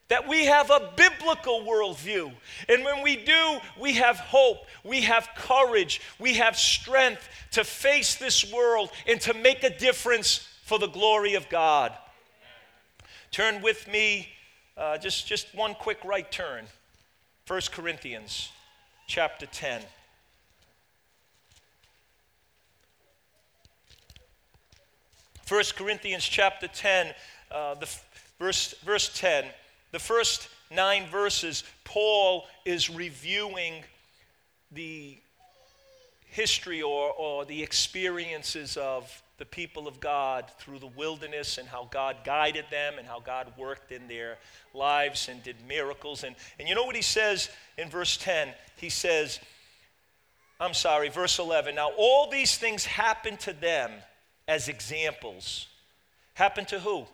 That 0.09 0.27
we 0.27 0.47
have 0.47 0.71
a 0.71 0.91
biblical 0.97 1.61
worldview. 1.61 2.33
And 2.69 2.85
when 2.85 3.03
we 3.03 3.17
do, 3.17 3.59
we 3.79 3.95
have 3.95 4.17
hope, 4.17 4.65
we 4.83 5.03
have 5.03 5.29
courage, 5.37 6.01
we 6.19 6.35
have 6.35 6.57
strength 6.57 7.29
to 7.53 7.65
face 7.65 8.17
this 8.17 8.51
world 8.53 8.91
and 9.07 9.21
to 9.23 9.35
make 9.35 9.63
a 9.65 9.79
difference 9.79 10.49
for 10.65 10.79
the 10.79 10.89
glory 10.89 11.35
of 11.35 11.49
God. 11.49 11.93
Turn 13.31 13.61
with 13.61 13.87
me, 13.89 14.29
uh, 14.77 14.97
just, 14.97 15.27
just 15.27 15.55
one 15.55 15.75
quick 15.75 16.03
right 16.05 16.31
turn. 16.31 16.65
1 17.47 17.61
Corinthians 17.73 18.51
chapter 19.07 19.47
10. 19.47 19.83
First 25.45 25.77
Corinthians 25.77 26.25
chapter 26.25 26.69
10, 26.69 27.15
uh, 27.51 27.75
the 27.75 27.89
verse, 28.39 28.75
verse 28.85 29.11
10. 29.15 29.47
The 29.91 29.99
first 29.99 30.49
nine 30.71 31.07
verses, 31.07 31.65
Paul 31.85 32.47
is 32.65 32.91
reviewing 32.91 33.85
the 34.71 35.19
history 36.27 36.83
or, 36.83 37.13
or 37.13 37.45
the 37.45 37.63
experiences 37.63 38.77
of 38.77 39.23
the 39.39 39.47
people 39.47 39.87
of 39.87 40.01
God 40.01 40.51
through 40.59 40.81
the 40.81 40.89
wilderness 40.89 41.59
and 41.59 41.69
how 41.69 41.89
God 41.91 42.17
guided 42.25 42.67
them 42.71 42.95
and 42.99 43.07
how 43.07 43.21
God 43.21 43.53
worked 43.57 43.93
in 43.93 44.09
their 44.09 44.37
lives 44.75 45.29
and 45.29 45.43
did 45.43 45.57
miracles. 45.67 46.25
And, 46.25 46.35
and 46.59 46.69
you 46.69 46.75
know 46.75 46.85
what 46.85 46.97
he 46.97 47.03
says 47.03 47.49
in 47.79 47.89
verse 47.89 48.17
10? 48.17 48.49
He 48.77 48.91
says, 48.91 49.39
I'm 50.61 50.75
sorry, 50.75 51.09
verse 51.09 51.39
11. 51.39 51.77
Now, 51.77 51.91
all 51.97 52.29
these 52.29 52.59
things 52.59 52.85
happened 52.85 53.39
to 53.41 53.53
them 53.53 53.93
as 54.49 54.69
examples. 54.69 55.69
Happened 56.35 56.69
to 56.69 56.81
who? 56.81 57.07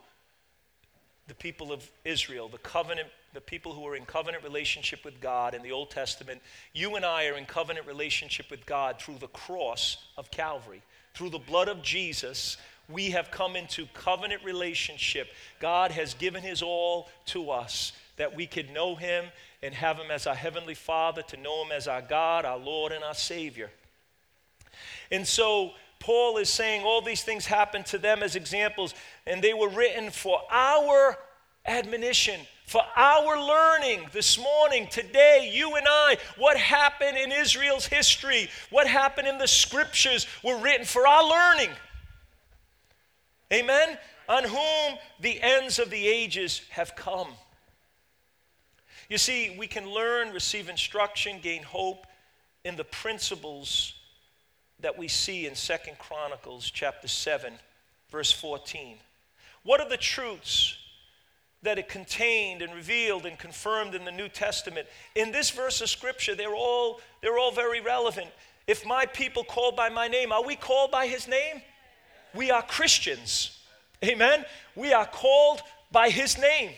The 1.27 1.35
people 1.35 1.71
of 1.71 1.89
Israel, 2.03 2.47
the 2.47 2.57
covenant, 2.59 3.07
the 3.33 3.41
people 3.41 3.73
who 3.73 3.85
are 3.87 3.95
in 3.95 4.05
covenant 4.05 4.43
relationship 4.43 5.03
with 5.03 5.19
God 5.19 5.53
in 5.53 5.61
the 5.61 5.71
Old 5.71 5.89
Testament, 5.89 6.41
you 6.73 6.95
and 6.95 7.05
I 7.05 7.27
are 7.27 7.37
in 7.37 7.45
covenant 7.45 7.87
relationship 7.87 8.51
with 8.51 8.65
God 8.65 8.99
through 8.99 9.17
the 9.17 9.27
cross 9.27 9.97
of 10.17 10.31
Calvary. 10.31 10.81
Through 11.13 11.29
the 11.29 11.39
blood 11.39 11.67
of 11.67 11.81
Jesus, 11.81 12.57
we 12.89 13.11
have 13.11 13.31
come 13.31 13.55
into 13.55 13.87
covenant 13.93 14.43
relationship. 14.43 15.27
God 15.59 15.91
has 15.91 16.13
given 16.13 16.43
his 16.43 16.61
all 16.61 17.09
to 17.27 17.49
us 17.49 17.93
that 18.17 18.35
we 18.35 18.45
could 18.45 18.69
know 18.71 18.95
him 18.95 19.25
and 19.63 19.73
have 19.73 19.97
him 19.97 20.11
as 20.11 20.27
our 20.27 20.35
heavenly 20.35 20.75
Father, 20.75 21.21
to 21.23 21.37
know 21.37 21.65
him 21.65 21.71
as 21.71 21.87
our 21.87 22.01
God, 22.01 22.45
our 22.45 22.59
Lord, 22.59 22.91
and 22.91 23.03
our 23.03 23.15
Savior. 23.15 23.71
And 25.11 25.25
so 25.25 25.71
Paul 26.05 26.37
is 26.37 26.49
saying 26.49 26.83
all 26.83 27.01
these 27.01 27.23
things 27.23 27.47
happened 27.47 27.87
to 27.87 27.97
them 27.97 28.21
as 28.21 28.35
examples, 28.35 28.93
and 29.25 29.41
they 29.41 29.55
were 29.55 29.69
written 29.69 30.11
for 30.11 30.39
our 30.51 31.17
admonition, 31.65 32.41
for 32.67 32.83
our 32.95 33.41
learning 33.41 34.05
this 34.13 34.37
morning, 34.37 34.87
today, 34.91 35.51
you 35.51 35.75
and 35.75 35.87
I. 35.89 36.17
What 36.37 36.57
happened 36.57 37.17
in 37.17 37.31
Israel's 37.31 37.87
history, 37.87 38.51
what 38.69 38.85
happened 38.85 39.27
in 39.27 39.39
the 39.39 39.47
scriptures 39.47 40.27
were 40.43 40.59
written 40.59 40.85
for 40.85 41.07
our 41.07 41.27
learning. 41.27 41.71
Amen? 43.51 43.97
On 44.29 44.43
whom 44.43 44.99
the 45.21 45.41
ends 45.41 45.79
of 45.79 45.89
the 45.89 46.07
ages 46.07 46.61
have 46.69 46.95
come. 46.95 47.29
You 49.09 49.17
see, 49.17 49.55
we 49.57 49.65
can 49.65 49.89
learn, 49.89 50.33
receive 50.33 50.69
instruction, 50.69 51.39
gain 51.41 51.63
hope 51.63 52.05
in 52.63 52.75
the 52.75 52.83
principles 52.83 53.95
that 54.85 54.99
we 54.99 55.07
see 55.07 55.47
in 55.47 55.55
Second 55.55 55.97
Chronicles 55.97 56.69
chapter 56.69 57.07
7 57.07 57.53
verse 58.11 58.31
14. 58.31 58.97
What 59.63 59.81
are 59.81 59.89
the 59.89 59.97
truths 59.97 60.77
that 61.63 61.79
it 61.79 61.89
contained 61.89 62.61
and 62.61 62.71
revealed 62.71 63.25
and 63.25 63.35
confirmed 63.39 63.95
in 63.95 64.05
the 64.05 64.11
New 64.11 64.29
Testament? 64.29 64.85
In 65.15 65.31
this 65.31 65.49
verse 65.49 65.81
of 65.81 65.89
scripture, 65.89 66.35
they're 66.35 66.53
all 66.53 67.01
they're 67.23 67.39
all 67.39 67.51
very 67.51 67.81
relevant. 67.81 68.29
If 68.67 68.85
my 68.85 69.07
people 69.07 69.43
called 69.43 69.75
by 69.75 69.89
my 69.89 70.07
name, 70.07 70.31
are 70.31 70.45
we 70.45 70.55
called 70.55 70.91
by 70.91 71.07
his 71.07 71.27
name? 71.27 71.63
We 72.35 72.51
are 72.51 72.61
Christians. 72.61 73.57
Amen? 74.03 74.45
We 74.75 74.93
are 74.93 75.07
called 75.07 75.63
by 75.91 76.11
his 76.11 76.37
name. 76.37 76.73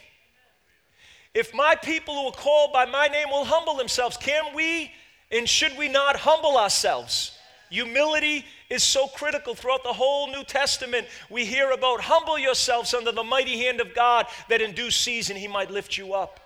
If 1.34 1.54
my 1.54 1.76
people 1.76 2.16
who 2.16 2.28
are 2.28 2.32
called 2.32 2.72
by 2.72 2.86
my 2.86 3.08
name 3.08 3.28
will 3.32 3.44
humble 3.44 3.76
themselves, 3.76 4.16
can 4.16 4.56
we 4.56 4.94
and 5.30 5.50
should 5.50 5.78
we 5.78 5.90
not 5.90 6.16
humble 6.16 6.58
ourselves? 6.58 7.37
Humility 7.69 8.45
is 8.69 8.83
so 8.83 9.07
critical 9.07 9.53
throughout 9.53 9.83
the 9.83 9.93
whole 9.93 10.27
New 10.27 10.43
Testament. 10.43 11.07
We 11.29 11.45
hear 11.45 11.71
about 11.71 12.01
humble 12.01 12.39
yourselves 12.39 12.93
under 12.93 13.12
the 13.12 13.24
mighty 13.24 13.57
hand 13.57 13.81
of 13.81 13.93
God 13.93 14.27
that 14.50 14.62
in 14.62 14.74
due 14.74 14.91
season 14.91 15.36
he 15.36 15.47
might 15.47 15.71
lift 15.71 15.97
you 15.97 16.13
up. 16.13 16.39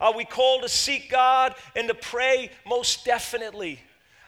Are 0.00 0.14
we 0.14 0.24
called 0.24 0.62
to 0.62 0.68
seek 0.68 1.10
God 1.10 1.54
and 1.74 1.88
to 1.88 1.94
pray? 1.94 2.50
Most 2.66 3.04
definitely. 3.04 3.80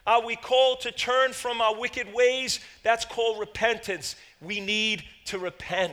Are 0.06 0.24
we 0.24 0.36
called 0.36 0.80
to 0.80 0.90
turn 0.90 1.32
from 1.32 1.60
our 1.60 1.78
wicked 1.78 2.12
ways? 2.14 2.60
That's 2.82 3.04
called 3.04 3.38
repentance. 3.38 4.16
We 4.40 4.58
need 4.58 5.04
to 5.26 5.38
repent. 5.38 5.92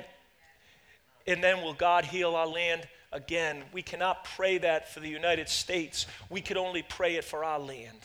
And 1.28 1.44
then 1.44 1.62
will 1.62 1.74
God 1.74 2.06
heal 2.06 2.36
our 2.36 2.48
land? 2.48 2.88
Again, 3.12 3.64
we 3.74 3.82
cannot 3.82 4.24
pray 4.24 4.58
that 4.60 4.94
for 4.94 5.02
the 5.02 5.10
United 5.10 5.50
States. 5.50 6.08
We 6.30 6.42
can 6.42 6.58
only 6.58 6.82
pray 6.82 7.16
it 7.16 7.26
for 7.26 7.44
our 7.44 7.60
land. 7.60 8.00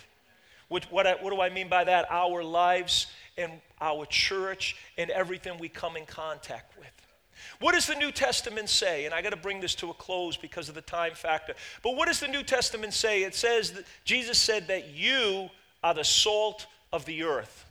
What, 0.70 0.84
what, 0.84 1.04
I, 1.04 1.14
what 1.14 1.30
do 1.30 1.40
I 1.40 1.50
mean 1.50 1.68
by 1.68 1.82
that? 1.82 2.06
Our 2.10 2.44
lives 2.44 3.08
and 3.36 3.50
our 3.80 4.06
church 4.06 4.76
and 4.96 5.10
everything 5.10 5.58
we 5.58 5.68
come 5.68 5.96
in 5.96 6.06
contact 6.06 6.78
with. 6.78 6.86
What 7.58 7.74
does 7.74 7.88
the 7.88 7.96
New 7.96 8.12
Testament 8.12 8.68
say? 8.68 9.04
And 9.04 9.12
I 9.12 9.20
got 9.20 9.30
to 9.30 9.36
bring 9.36 9.60
this 9.60 9.74
to 9.76 9.90
a 9.90 9.94
close 9.94 10.36
because 10.36 10.68
of 10.68 10.76
the 10.76 10.80
time 10.80 11.14
factor. 11.14 11.54
But 11.82 11.96
what 11.96 12.06
does 12.06 12.20
the 12.20 12.28
New 12.28 12.44
Testament 12.44 12.94
say? 12.94 13.24
It 13.24 13.34
says 13.34 13.72
that 13.72 13.84
Jesus 14.04 14.38
said 14.38 14.68
that 14.68 14.90
you 14.94 15.50
are 15.82 15.92
the 15.92 16.04
salt 16.04 16.66
of 16.92 17.04
the 17.04 17.24
earth. 17.24 17.64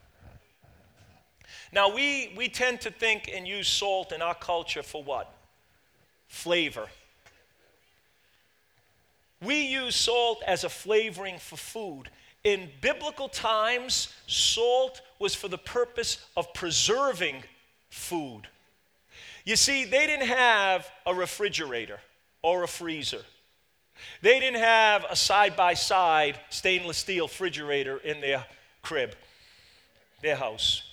Now, 1.71 1.93
we, 1.93 2.33
we 2.35 2.49
tend 2.49 2.81
to 2.81 2.91
think 2.91 3.31
and 3.33 3.47
use 3.47 3.69
salt 3.69 4.11
in 4.11 4.21
our 4.21 4.35
culture 4.35 4.83
for 4.83 5.01
what? 5.01 5.33
Flavor. 6.27 6.87
We 9.41 9.67
use 9.67 9.95
salt 9.95 10.43
as 10.45 10.65
a 10.65 10.69
flavoring 10.69 11.37
for 11.37 11.55
food. 11.55 12.09
In 12.43 12.69
biblical 12.81 13.27
times, 13.27 14.13
salt 14.27 15.01
was 15.19 15.35
for 15.35 15.47
the 15.47 15.57
purpose 15.57 16.25
of 16.37 16.53
preserving 16.53 17.43
food. 17.89 18.43
You 19.45 19.55
see, 19.55 19.85
they 19.85 20.07
didn't 20.07 20.27
have 20.27 20.89
a 21.05 21.13
refrigerator 21.13 21.99
or 22.41 22.63
a 22.63 22.67
freezer. 22.67 23.23
They 24.21 24.39
didn't 24.39 24.61
have 24.61 25.05
a 25.09 25.15
side 25.15 25.55
by 25.55 25.73
side 25.73 26.39
stainless 26.49 26.97
steel 26.97 27.25
refrigerator 27.25 27.97
in 27.97 28.21
their 28.21 28.45
crib, 28.81 29.15
their 30.21 30.35
house. 30.35 30.83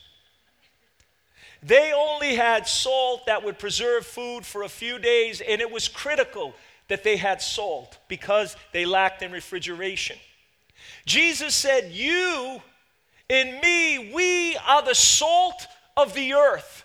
They 1.62 1.92
only 1.92 2.34
had 2.34 2.66
salt 2.66 3.26
that 3.26 3.44
would 3.44 3.58
preserve 3.58 4.06
food 4.06 4.44
for 4.44 4.62
a 4.62 4.68
few 4.68 4.98
days, 4.98 5.40
and 5.40 5.60
it 5.60 5.70
was 5.70 5.88
critical 5.88 6.54
that 6.88 7.02
they 7.02 7.16
had 7.16 7.42
salt 7.42 7.98
because 8.08 8.56
they 8.72 8.86
lacked 8.86 9.22
in 9.22 9.32
refrigeration. 9.32 10.16
Jesus 11.06 11.54
said, 11.54 11.92
You 11.92 12.60
and 13.30 13.60
me, 13.60 14.12
we 14.12 14.56
are 14.68 14.82
the 14.82 14.94
salt 14.94 15.66
of 15.96 16.12
the 16.14 16.34
earth. 16.34 16.84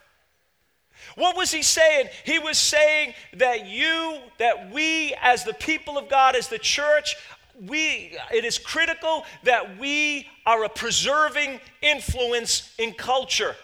What 1.15 1.35
was 1.35 1.51
he 1.51 1.61
saying? 1.61 2.07
He 2.23 2.39
was 2.39 2.57
saying 2.57 3.13
that 3.33 3.67
you, 3.67 4.19
that 4.37 4.71
we, 4.71 5.13
as 5.21 5.43
the 5.43 5.53
people 5.53 5.97
of 5.97 6.07
God, 6.07 6.35
as 6.35 6.47
the 6.47 6.59
church, 6.59 7.15
we, 7.59 8.17
it 8.33 8.45
is 8.45 8.57
critical 8.57 9.25
that 9.43 9.77
we 9.77 10.27
are 10.45 10.63
a 10.63 10.69
preserving 10.69 11.59
influence 11.81 12.73
in 12.77 12.93
culture. 12.93 13.55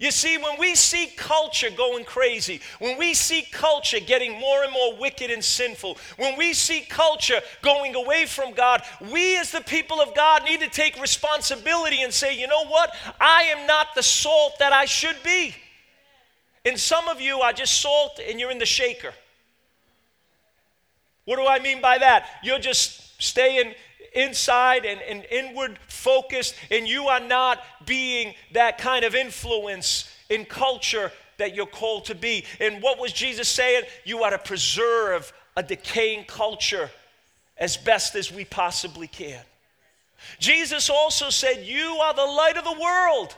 You 0.00 0.10
see, 0.10 0.38
when 0.38 0.58
we 0.58 0.74
see 0.74 1.06
culture 1.16 1.70
going 1.70 2.04
crazy, 2.04 2.60
when 2.80 2.98
we 2.98 3.14
see 3.14 3.42
culture 3.42 4.00
getting 4.00 4.32
more 4.38 4.64
and 4.64 4.72
more 4.72 4.96
wicked 4.96 5.30
and 5.30 5.42
sinful, 5.42 5.98
when 6.16 6.36
we 6.36 6.52
see 6.52 6.80
culture 6.80 7.40
going 7.62 7.94
away 7.94 8.26
from 8.26 8.54
God, 8.54 8.82
we 9.12 9.38
as 9.38 9.52
the 9.52 9.60
people 9.60 10.00
of 10.00 10.14
God 10.14 10.44
need 10.44 10.60
to 10.60 10.68
take 10.68 11.00
responsibility 11.00 12.02
and 12.02 12.12
say, 12.12 12.38
you 12.38 12.48
know 12.48 12.66
what? 12.66 12.94
I 13.20 13.44
am 13.56 13.66
not 13.66 13.94
the 13.94 14.02
salt 14.02 14.58
that 14.58 14.72
I 14.72 14.84
should 14.84 15.16
be. 15.22 15.54
And 16.64 16.78
some 16.78 17.08
of 17.08 17.20
you 17.20 17.40
are 17.40 17.52
just 17.52 17.80
salt 17.80 18.18
and 18.26 18.40
you're 18.40 18.50
in 18.50 18.58
the 18.58 18.66
shaker. 18.66 19.12
What 21.24 21.36
do 21.36 21.46
I 21.46 21.58
mean 21.60 21.80
by 21.80 21.98
that? 21.98 22.26
You're 22.42 22.58
just 22.58 23.22
staying 23.22 23.74
inside 24.14 24.84
and, 24.84 25.00
and 25.02 25.24
inward 25.30 25.78
focused, 25.88 26.54
and 26.70 26.86
you 26.88 27.08
are 27.08 27.20
not 27.20 27.60
being 27.86 28.34
that 28.52 28.78
kind 28.78 29.04
of 29.04 29.14
influence 29.14 30.10
in 30.28 30.44
culture 30.44 31.12
that 31.38 31.54
you're 31.54 31.66
called 31.66 32.06
to 32.06 32.14
be. 32.14 32.44
And 32.60 32.82
what 32.82 32.98
was 32.98 33.12
Jesus 33.12 33.48
saying? 33.48 33.84
You 34.04 34.22
are 34.22 34.30
to 34.30 34.38
preserve 34.38 35.32
a 35.56 35.62
decaying 35.62 36.24
culture 36.24 36.90
as 37.56 37.76
best 37.76 38.14
as 38.14 38.32
we 38.32 38.44
possibly 38.44 39.06
can. 39.06 39.42
Jesus 40.38 40.90
also 40.90 41.30
said, 41.30 41.64
You 41.64 41.98
are 42.02 42.14
the 42.14 42.24
light 42.24 42.56
of 42.56 42.64
the 42.64 42.80
world. 42.80 43.36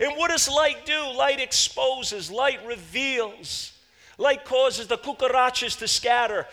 And 0.00 0.16
what 0.16 0.30
does 0.30 0.48
light 0.48 0.84
do? 0.84 1.12
Light 1.12 1.40
exposes, 1.40 2.30
light 2.30 2.64
reveals, 2.66 3.72
light 4.18 4.44
causes 4.44 4.86
the 4.86 4.98
cucarachas 4.98 5.78
to 5.78 5.88
scatter. 5.88 6.46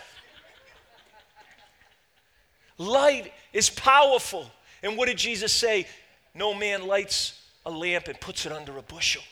Light 2.78 3.34
is 3.54 3.70
powerful. 3.70 4.50
And 4.84 4.98
what 4.98 5.08
did 5.08 5.18
Jesus 5.18 5.52
say? 5.52 5.88
No 6.34 6.54
man 6.54 6.86
lights 6.86 7.42
a 7.66 7.72
lamp 7.72 8.08
and 8.08 8.20
puts 8.20 8.46
it 8.46 8.52
under 8.52 8.78
a 8.78 8.82
bushel. 8.82 9.24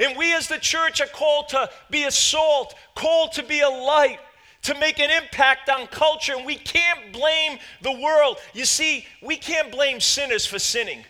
And 0.00 0.16
we 0.16 0.34
as 0.34 0.48
the 0.48 0.58
church 0.58 1.00
are 1.00 1.06
called 1.06 1.48
to 1.50 1.70
be 1.90 2.04
a 2.04 2.10
salt, 2.10 2.74
called 2.94 3.32
to 3.32 3.42
be 3.42 3.60
a 3.60 3.68
light, 3.68 4.18
to 4.62 4.78
make 4.78 4.98
an 4.98 5.10
impact 5.10 5.68
on 5.68 5.86
culture. 5.86 6.34
And 6.34 6.44
we 6.44 6.56
can't 6.56 7.12
blame 7.12 7.58
the 7.82 7.92
world. 7.92 8.38
You 8.52 8.64
see, 8.64 9.06
we 9.22 9.36
can't 9.36 9.70
blame 9.70 10.00
sinners 10.00 10.46
for 10.46 10.58
sinning. 10.58 11.04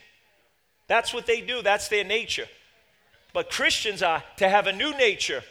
That's 0.89 1.13
what 1.13 1.27
they 1.27 1.41
do, 1.41 1.63
that's 1.63 1.89
their 1.89 2.05
nature. 2.05 2.47
But 3.33 3.51
Christians 3.51 4.03
are 4.03 4.23
to 4.37 4.49
have 4.49 4.67
a 4.67 4.73
new 4.73 4.97
nature 4.97 5.43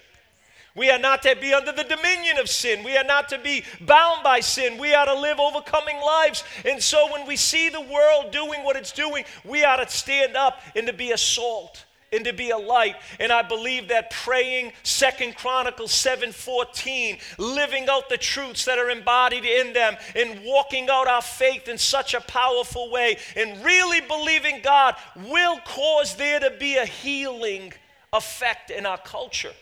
we 0.75 0.89
are 0.89 0.99
not 0.99 1.21
to 1.23 1.35
be 1.37 1.53
under 1.53 1.71
the 1.71 1.83
dominion 1.83 2.37
of 2.37 2.49
sin. 2.49 2.83
We 2.83 2.97
are 2.97 3.03
not 3.03 3.29
to 3.29 3.39
be 3.39 3.63
bound 3.79 4.23
by 4.23 4.41
sin. 4.41 4.77
We 4.77 4.93
are 4.93 5.05
to 5.05 5.13
live 5.13 5.39
overcoming 5.39 5.97
lives. 6.01 6.43
And 6.65 6.83
so 6.83 7.11
when 7.11 7.25
we 7.25 7.37
see 7.37 7.69
the 7.69 7.81
world 7.81 8.31
doing 8.31 8.63
what 8.63 8.75
it's 8.75 8.91
doing, 8.91 9.23
we 9.45 9.63
are 9.63 9.77
to 9.77 9.89
stand 9.89 10.35
up 10.35 10.59
and 10.75 10.85
to 10.87 10.93
be 10.93 11.11
a 11.11 11.17
salt 11.17 11.85
and 12.11 12.25
to 12.25 12.33
be 12.33 12.49
a 12.49 12.57
light. 12.57 12.95
And 13.19 13.31
I 13.31 13.41
believe 13.41 13.87
that 13.87 14.11
praying 14.11 14.73
Second 14.83 15.35
Chronicles 15.35 15.93
7:14, 15.93 17.19
living 17.37 17.87
out 17.89 18.09
the 18.09 18.17
truths 18.17 18.65
that 18.65 18.77
are 18.77 18.89
embodied 18.89 19.45
in 19.45 19.71
them 19.71 19.97
and 20.13 20.43
walking 20.43 20.89
out 20.89 21.07
our 21.07 21.21
faith 21.21 21.69
in 21.69 21.77
such 21.77 22.13
a 22.13 22.21
powerful 22.21 22.89
way 22.91 23.17
and 23.35 23.63
really 23.63 24.01
believing 24.01 24.61
God 24.61 24.95
will 25.15 25.59
cause 25.59 26.15
there 26.15 26.39
to 26.41 26.51
be 26.51 26.75
a 26.75 26.85
healing 26.85 27.73
effect 28.11 28.71
in 28.71 28.85
our 28.85 28.97
culture. 28.97 29.53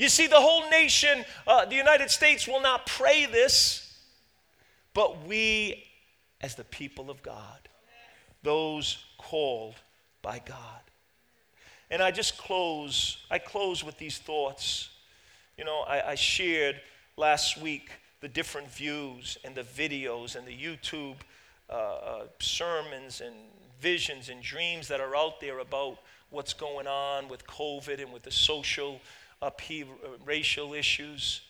You 0.00 0.08
see, 0.08 0.28
the 0.28 0.40
whole 0.40 0.66
nation, 0.70 1.26
uh, 1.46 1.66
the 1.66 1.74
United 1.74 2.10
States, 2.10 2.48
will 2.48 2.62
not 2.62 2.86
pray 2.86 3.26
this, 3.26 3.98
but 4.94 5.26
we, 5.26 5.84
as 6.40 6.54
the 6.54 6.64
people 6.64 7.10
of 7.10 7.22
God, 7.22 7.68
those 8.42 9.04
called 9.18 9.74
by 10.22 10.40
God. 10.42 10.80
And 11.90 12.00
I 12.00 12.12
just 12.12 12.38
close, 12.38 13.18
I 13.30 13.38
close 13.38 13.84
with 13.84 13.98
these 13.98 14.16
thoughts. 14.16 14.88
You 15.58 15.66
know, 15.66 15.80
I, 15.86 16.12
I 16.12 16.14
shared 16.14 16.80
last 17.18 17.60
week 17.60 17.90
the 18.22 18.28
different 18.28 18.70
views 18.70 19.36
and 19.44 19.54
the 19.54 19.64
videos 19.64 20.34
and 20.34 20.46
the 20.46 20.56
YouTube 20.56 21.16
uh, 21.68 21.74
uh, 21.74 22.22
sermons 22.38 23.20
and 23.20 23.34
visions 23.82 24.30
and 24.30 24.42
dreams 24.42 24.88
that 24.88 24.98
are 25.02 25.14
out 25.14 25.42
there 25.42 25.58
about 25.58 25.98
what's 26.30 26.54
going 26.54 26.86
on 26.86 27.28
with 27.28 27.46
COVID 27.46 28.00
and 28.00 28.14
with 28.14 28.22
the 28.22 28.30
social 28.30 28.98
upheaval, 29.42 29.94
uh, 30.04 30.08
racial 30.24 30.74
issues. 30.74 31.40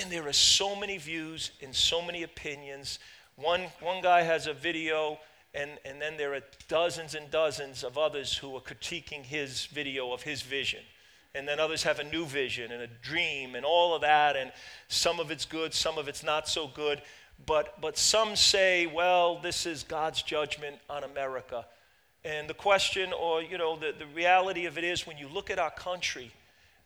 And 0.00 0.10
there 0.10 0.26
are 0.26 0.32
so 0.32 0.74
many 0.74 0.98
views 0.98 1.52
and 1.62 1.74
so 1.74 2.02
many 2.02 2.22
opinions. 2.22 2.98
One, 3.36 3.62
one 3.80 4.02
guy 4.02 4.22
has 4.22 4.46
a 4.46 4.52
video, 4.52 5.18
and, 5.54 5.72
and 5.84 6.00
then 6.00 6.16
there 6.16 6.34
are 6.34 6.40
dozens 6.68 7.14
and 7.14 7.30
dozens 7.30 7.84
of 7.84 7.96
others 7.96 8.36
who 8.36 8.56
are 8.56 8.60
critiquing 8.60 9.22
his 9.22 9.66
video 9.66 10.12
of 10.12 10.22
his 10.22 10.42
vision. 10.42 10.80
And 11.36 11.48
then 11.48 11.58
others 11.58 11.82
have 11.82 11.98
a 11.98 12.04
new 12.04 12.24
vision 12.24 12.70
and 12.70 12.82
a 12.82 12.86
dream 12.86 13.56
and 13.56 13.64
all 13.64 13.94
of 13.94 14.02
that. 14.02 14.36
And 14.36 14.52
some 14.88 15.18
of 15.18 15.30
it's 15.30 15.44
good, 15.44 15.74
some 15.74 15.98
of 15.98 16.06
it's 16.06 16.22
not 16.22 16.48
so 16.48 16.68
good. 16.68 17.02
But, 17.44 17.80
but 17.80 17.98
some 17.98 18.36
say, 18.36 18.86
well, 18.86 19.40
this 19.40 19.66
is 19.66 19.82
God's 19.82 20.22
judgment 20.22 20.76
on 20.88 21.02
America. 21.02 21.66
And 22.24 22.48
the 22.48 22.54
question, 22.54 23.12
or 23.12 23.42
you 23.42 23.58
know, 23.58 23.76
the, 23.76 23.92
the 23.98 24.06
reality 24.06 24.66
of 24.66 24.78
it 24.78 24.84
is 24.84 25.06
when 25.06 25.18
you 25.18 25.28
look 25.28 25.50
at 25.50 25.58
our 25.58 25.72
country, 25.72 26.30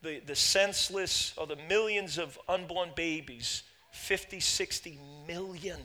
the, 0.03 0.21
the 0.21 0.37
senseless 0.37 1.35
or 1.37 1.47
the 1.47 1.59
millions 1.69 2.19
of 2.19 2.39
unborn 2.49 2.91
babies 2.95 3.63
50, 3.93 4.41
60 4.41 4.99
million 5.27 5.79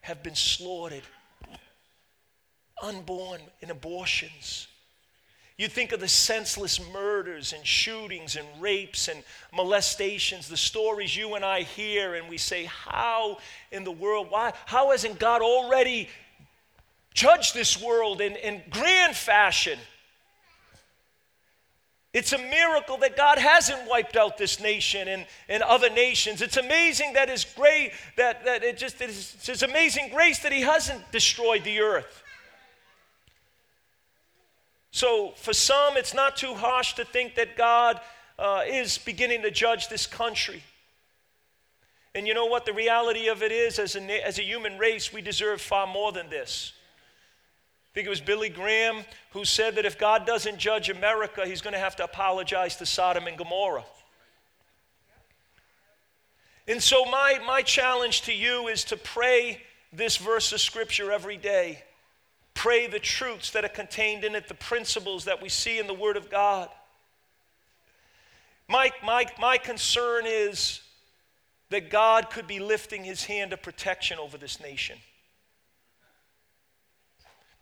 have 0.00 0.22
been 0.22 0.34
slaughtered 0.34 1.04
unborn 2.82 3.40
in 3.60 3.70
abortions. 3.70 4.66
You 5.56 5.68
think 5.68 5.92
of 5.92 6.00
the 6.00 6.08
senseless 6.08 6.80
murders 6.92 7.52
and 7.52 7.64
shootings 7.64 8.36
and 8.36 8.46
rapes 8.60 9.06
and 9.06 9.22
molestations, 9.54 10.48
the 10.48 10.56
stories 10.56 11.16
you 11.16 11.34
and 11.34 11.44
I 11.44 11.62
hear, 11.62 12.14
and 12.14 12.28
we 12.28 12.38
say, 12.38 12.64
How 12.64 13.38
in 13.70 13.84
the 13.84 13.92
world? 13.92 14.26
Why? 14.30 14.52
How 14.66 14.90
hasn't 14.90 15.20
God 15.20 15.42
already 15.42 16.08
judged 17.14 17.54
this 17.54 17.80
world 17.80 18.20
in, 18.20 18.34
in 18.36 18.62
grand 18.70 19.14
fashion? 19.14 19.78
It's 22.12 22.34
a 22.34 22.38
miracle 22.38 22.98
that 22.98 23.16
God 23.16 23.38
hasn't 23.38 23.88
wiped 23.88 24.16
out 24.16 24.36
this 24.36 24.60
nation 24.60 25.08
and, 25.08 25.26
and 25.48 25.62
other 25.62 25.88
nations. 25.88 26.42
It's 26.42 26.58
amazing 26.58 27.14
that 27.14 27.30
His 27.30 27.44
great 27.44 27.92
that, 28.16 28.44
that 28.44 28.62
it 28.62 28.76
just 28.76 29.00
it's 29.00 29.46
His 29.46 29.62
amazing 29.62 30.10
grace 30.10 30.40
that 30.40 30.52
He 30.52 30.60
hasn't 30.60 31.10
destroyed 31.10 31.64
the 31.64 31.80
earth. 31.80 32.22
So 34.90 35.32
for 35.36 35.54
some, 35.54 35.96
it's 35.96 36.12
not 36.12 36.36
too 36.36 36.52
harsh 36.52 36.92
to 36.94 37.04
think 37.04 37.34
that 37.36 37.56
God 37.56 37.98
uh, 38.38 38.62
is 38.66 38.98
beginning 38.98 39.40
to 39.42 39.50
judge 39.50 39.88
this 39.88 40.06
country. 40.06 40.62
And 42.14 42.26
you 42.26 42.34
know 42.34 42.44
what? 42.44 42.66
The 42.66 42.74
reality 42.74 43.28
of 43.28 43.42
it 43.42 43.52
is, 43.52 43.78
as 43.78 43.96
a, 43.96 44.26
as 44.26 44.38
a 44.38 44.42
human 44.42 44.76
race, 44.76 45.10
we 45.10 45.22
deserve 45.22 45.62
far 45.62 45.86
more 45.86 46.12
than 46.12 46.28
this. 46.28 46.74
I 47.92 47.94
think 47.94 48.06
it 48.06 48.10
was 48.10 48.22
Billy 48.22 48.48
Graham 48.48 49.04
who 49.32 49.44
said 49.44 49.74
that 49.74 49.84
if 49.84 49.98
God 49.98 50.24
doesn't 50.26 50.56
judge 50.56 50.88
America, 50.88 51.44
he's 51.44 51.60
going 51.60 51.74
to 51.74 51.78
have 51.78 51.94
to 51.96 52.04
apologize 52.04 52.76
to 52.76 52.86
Sodom 52.86 53.26
and 53.26 53.36
Gomorrah. 53.36 53.84
And 56.66 56.82
so, 56.82 57.04
my, 57.04 57.38
my 57.46 57.60
challenge 57.60 58.22
to 58.22 58.32
you 58.32 58.68
is 58.68 58.84
to 58.84 58.96
pray 58.96 59.60
this 59.92 60.16
verse 60.16 60.52
of 60.54 60.60
scripture 60.62 61.12
every 61.12 61.36
day. 61.36 61.82
Pray 62.54 62.86
the 62.86 62.98
truths 62.98 63.50
that 63.50 63.62
are 63.62 63.68
contained 63.68 64.24
in 64.24 64.34
it, 64.34 64.48
the 64.48 64.54
principles 64.54 65.26
that 65.26 65.42
we 65.42 65.50
see 65.50 65.78
in 65.78 65.86
the 65.86 65.92
Word 65.92 66.16
of 66.16 66.30
God. 66.30 66.70
My, 68.68 68.90
my, 69.04 69.26
my 69.38 69.58
concern 69.58 70.24
is 70.26 70.80
that 71.68 71.90
God 71.90 72.30
could 72.30 72.46
be 72.46 72.58
lifting 72.58 73.04
his 73.04 73.24
hand 73.24 73.52
of 73.52 73.60
protection 73.60 74.18
over 74.18 74.38
this 74.38 74.60
nation 74.60 74.96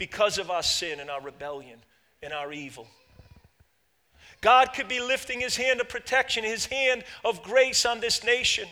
because 0.00 0.38
of 0.38 0.50
our 0.50 0.62
sin 0.62 0.98
and 0.98 1.10
our 1.10 1.20
rebellion 1.20 1.78
and 2.22 2.32
our 2.32 2.54
evil. 2.54 2.88
God 4.40 4.72
could 4.72 4.88
be 4.88 4.98
lifting 4.98 5.40
his 5.40 5.58
hand 5.58 5.78
of 5.78 5.90
protection, 5.90 6.42
his 6.42 6.64
hand 6.64 7.04
of 7.22 7.42
grace 7.42 7.84
on 7.84 8.00
this 8.00 8.24
nation. 8.24 8.66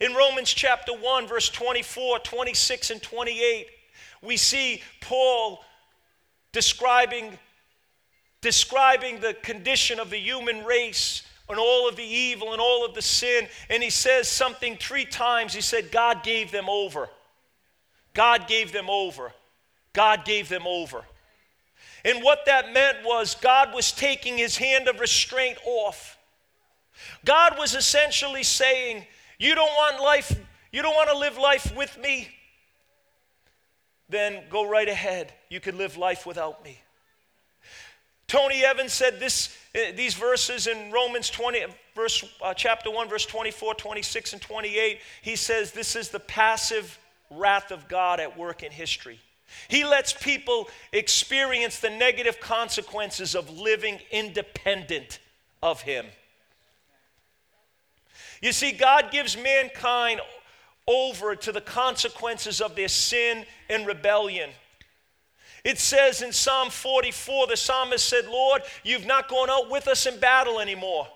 In 0.00 0.14
Romans 0.14 0.50
chapter 0.50 0.92
1, 0.92 1.26
verse 1.26 1.50
24, 1.50 2.20
26, 2.20 2.90
and 2.92 3.02
28, 3.02 3.66
we 4.22 4.38
see 4.38 4.82
Paul 5.02 5.62
describing, 6.50 7.38
describing 8.40 9.20
the 9.20 9.34
condition 9.34 10.00
of 10.00 10.08
the 10.08 10.18
human 10.18 10.64
race 10.64 11.24
and 11.50 11.58
all 11.58 11.86
of 11.86 11.96
the 11.96 12.02
evil 12.02 12.52
and 12.52 12.60
all 12.60 12.86
of 12.86 12.94
the 12.94 13.02
sin. 13.02 13.48
And 13.68 13.82
he 13.82 13.90
says 13.90 14.28
something 14.28 14.78
three 14.78 15.04
times. 15.04 15.52
He 15.52 15.60
said, 15.60 15.92
God 15.92 16.22
gave 16.22 16.50
them 16.50 16.70
over. 16.70 17.10
God 18.14 18.48
gave 18.48 18.72
them 18.72 18.88
over. 18.88 19.34
God 19.92 20.24
gave 20.24 20.48
them 20.48 20.66
over. 20.66 21.04
And 22.04 22.22
what 22.22 22.46
that 22.46 22.72
meant 22.72 22.98
was 23.04 23.34
God 23.36 23.74
was 23.74 23.92
taking 23.92 24.36
his 24.36 24.56
hand 24.56 24.88
of 24.88 24.98
restraint 24.98 25.58
off. 25.64 26.18
God 27.24 27.56
was 27.58 27.74
essentially 27.74 28.42
saying, 28.42 29.06
You 29.38 29.54
don't 29.54 29.70
want 29.70 30.02
life, 30.02 30.38
you 30.72 30.82
don't 30.82 30.94
want 30.94 31.10
to 31.10 31.18
live 31.18 31.38
life 31.38 31.74
with 31.76 31.96
me? 31.98 32.28
Then 34.08 34.42
go 34.50 34.68
right 34.68 34.88
ahead. 34.88 35.32
You 35.48 35.60
can 35.60 35.78
live 35.78 35.96
life 35.96 36.26
without 36.26 36.64
me. 36.64 36.78
Tony 38.26 38.64
Evans 38.64 38.92
said 38.92 39.20
this, 39.20 39.56
uh, 39.74 39.92
these 39.94 40.14
verses 40.14 40.66
in 40.66 40.90
Romans 40.90 41.28
20, 41.28 41.66
verse, 41.94 42.24
uh, 42.42 42.54
chapter 42.54 42.90
1, 42.90 43.08
verse 43.08 43.26
24, 43.26 43.74
26, 43.74 44.32
and 44.32 44.42
28. 44.42 45.00
He 45.20 45.36
says, 45.36 45.72
This 45.72 45.96
is 45.96 46.08
the 46.08 46.20
passive 46.20 46.98
wrath 47.30 47.70
of 47.70 47.88
God 47.88 48.20
at 48.20 48.38
work 48.38 48.62
in 48.62 48.72
history. 48.72 49.20
He 49.68 49.84
lets 49.84 50.12
people 50.12 50.68
experience 50.92 51.78
the 51.78 51.90
negative 51.90 52.40
consequences 52.40 53.34
of 53.34 53.50
living 53.50 54.00
independent 54.10 55.18
of 55.62 55.82
Him. 55.82 56.06
You 58.40 58.52
see, 58.52 58.72
God 58.72 59.10
gives 59.12 59.36
mankind 59.36 60.20
over 60.88 61.36
to 61.36 61.52
the 61.52 61.60
consequences 61.60 62.60
of 62.60 62.74
their 62.74 62.88
sin 62.88 63.46
and 63.70 63.86
rebellion. 63.86 64.50
It 65.64 65.78
says 65.78 66.22
in 66.22 66.32
Psalm 66.32 66.70
44, 66.70 67.46
the 67.46 67.56
psalmist 67.56 68.08
said, 68.08 68.26
Lord, 68.26 68.62
you've 68.82 69.06
not 69.06 69.28
gone 69.28 69.48
out 69.48 69.70
with 69.70 69.86
us 69.86 70.06
in 70.06 70.18
battle 70.18 70.58
anymore. 70.58 71.06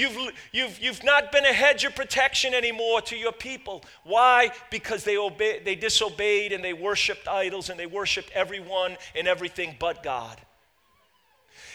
You've, 0.00 0.32
you've, 0.50 0.80
you've 0.80 1.04
not 1.04 1.30
been 1.30 1.44
a 1.44 1.52
hedge 1.52 1.84
of 1.84 1.94
protection 1.94 2.54
anymore 2.54 3.02
to 3.02 3.16
your 3.18 3.32
people. 3.32 3.84
Why? 4.02 4.50
Because 4.70 5.04
they, 5.04 5.18
obey, 5.18 5.60
they 5.62 5.74
disobeyed 5.74 6.52
and 6.52 6.64
they 6.64 6.72
worshiped 6.72 7.28
idols 7.28 7.68
and 7.68 7.78
they 7.78 7.84
worshiped 7.84 8.30
everyone 8.32 8.96
and 9.14 9.28
everything 9.28 9.76
but 9.78 10.02
God. 10.02 10.40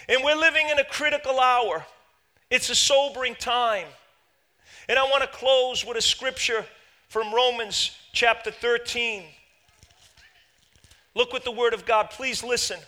And 0.09 0.23
we're 0.23 0.35
living 0.35 0.67
in 0.71 0.79
a 0.79 0.83
critical 0.83 1.39
hour. 1.39 1.85
It's 2.49 2.71
a 2.71 2.75
sobering 2.75 3.35
time. 3.35 3.85
And 4.89 4.97
I 4.97 5.03
want 5.03 5.21
to 5.21 5.29
close 5.29 5.85
with 5.85 5.95
a 5.95 6.01
scripture 6.01 6.65
from 7.09 7.31
Romans 7.31 7.95
chapter 8.11 8.49
13. 8.49 9.21
Look 11.13 11.31
what 11.31 11.43
the 11.43 11.51
Word 11.51 11.75
of 11.75 11.85
God, 11.85 12.09
please 12.09 12.43
listen. 12.43 12.79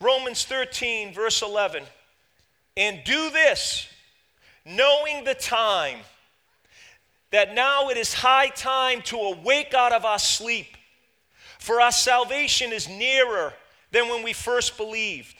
Romans 0.00 0.44
13, 0.44 1.12
verse 1.12 1.42
11. 1.42 1.82
And 2.76 3.02
do 3.04 3.30
this, 3.30 3.88
knowing 4.64 5.24
the 5.24 5.34
time, 5.34 5.98
that 7.30 7.54
now 7.54 7.88
it 7.88 7.96
is 7.96 8.14
high 8.14 8.48
time 8.48 9.02
to 9.02 9.16
awake 9.16 9.74
out 9.74 9.92
of 9.92 10.04
our 10.04 10.18
sleep, 10.18 10.76
for 11.58 11.80
our 11.80 11.92
salvation 11.92 12.72
is 12.72 12.88
nearer 12.88 13.52
than 13.90 14.08
when 14.08 14.22
we 14.22 14.32
first 14.32 14.76
believed. 14.76 15.36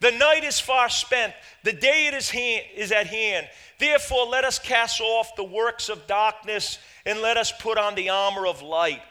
The 0.00 0.12
night 0.12 0.44
is 0.44 0.60
far 0.60 0.88
spent, 0.88 1.34
the 1.64 1.72
day 1.72 2.06
it 2.06 2.14
is, 2.14 2.30
hand, 2.30 2.64
is 2.74 2.92
at 2.92 3.08
hand. 3.08 3.48
Therefore, 3.78 4.26
let 4.26 4.44
us 4.44 4.58
cast 4.58 5.00
off 5.00 5.34
the 5.36 5.44
works 5.44 5.88
of 5.88 6.06
darkness 6.06 6.78
and 7.04 7.20
let 7.20 7.36
us 7.36 7.52
put 7.60 7.78
on 7.78 7.94
the 7.94 8.08
armor 8.08 8.46
of 8.46 8.62
light. 8.62 9.02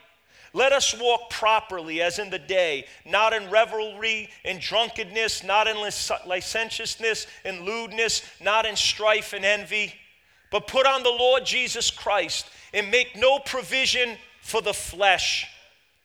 Let 0.57 0.73
us 0.73 0.99
walk 0.99 1.29
properly 1.29 2.01
as 2.01 2.17
in 2.17 2.31
the 2.31 2.39
day, 2.39 2.87
not 3.05 3.31
in 3.31 3.47
revelry 3.51 4.27
and 4.43 4.59
drunkenness, 4.59 5.43
not 5.43 5.67
in 5.67 5.77
licentiousness 6.25 7.27
and 7.45 7.61
lewdness, 7.61 8.23
not 8.41 8.65
in 8.65 8.75
strife 8.75 9.33
and 9.33 9.45
envy, 9.45 9.93
but 10.49 10.65
put 10.65 10.87
on 10.87 11.03
the 11.03 11.11
Lord 11.11 11.45
Jesus 11.45 11.91
Christ 11.91 12.47
and 12.73 12.89
make 12.89 13.15
no 13.15 13.37
provision 13.37 14.17
for 14.41 14.63
the 14.63 14.73
flesh 14.73 15.45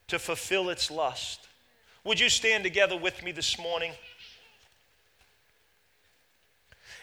to 0.09 0.19
fulfill 0.19 0.69
its 0.69 0.91
lust. 0.91 1.49
Would 2.05 2.21
you 2.21 2.29
stand 2.29 2.63
together 2.63 2.99
with 2.99 3.23
me 3.23 3.33
this 3.33 3.59
morning? 3.59 3.93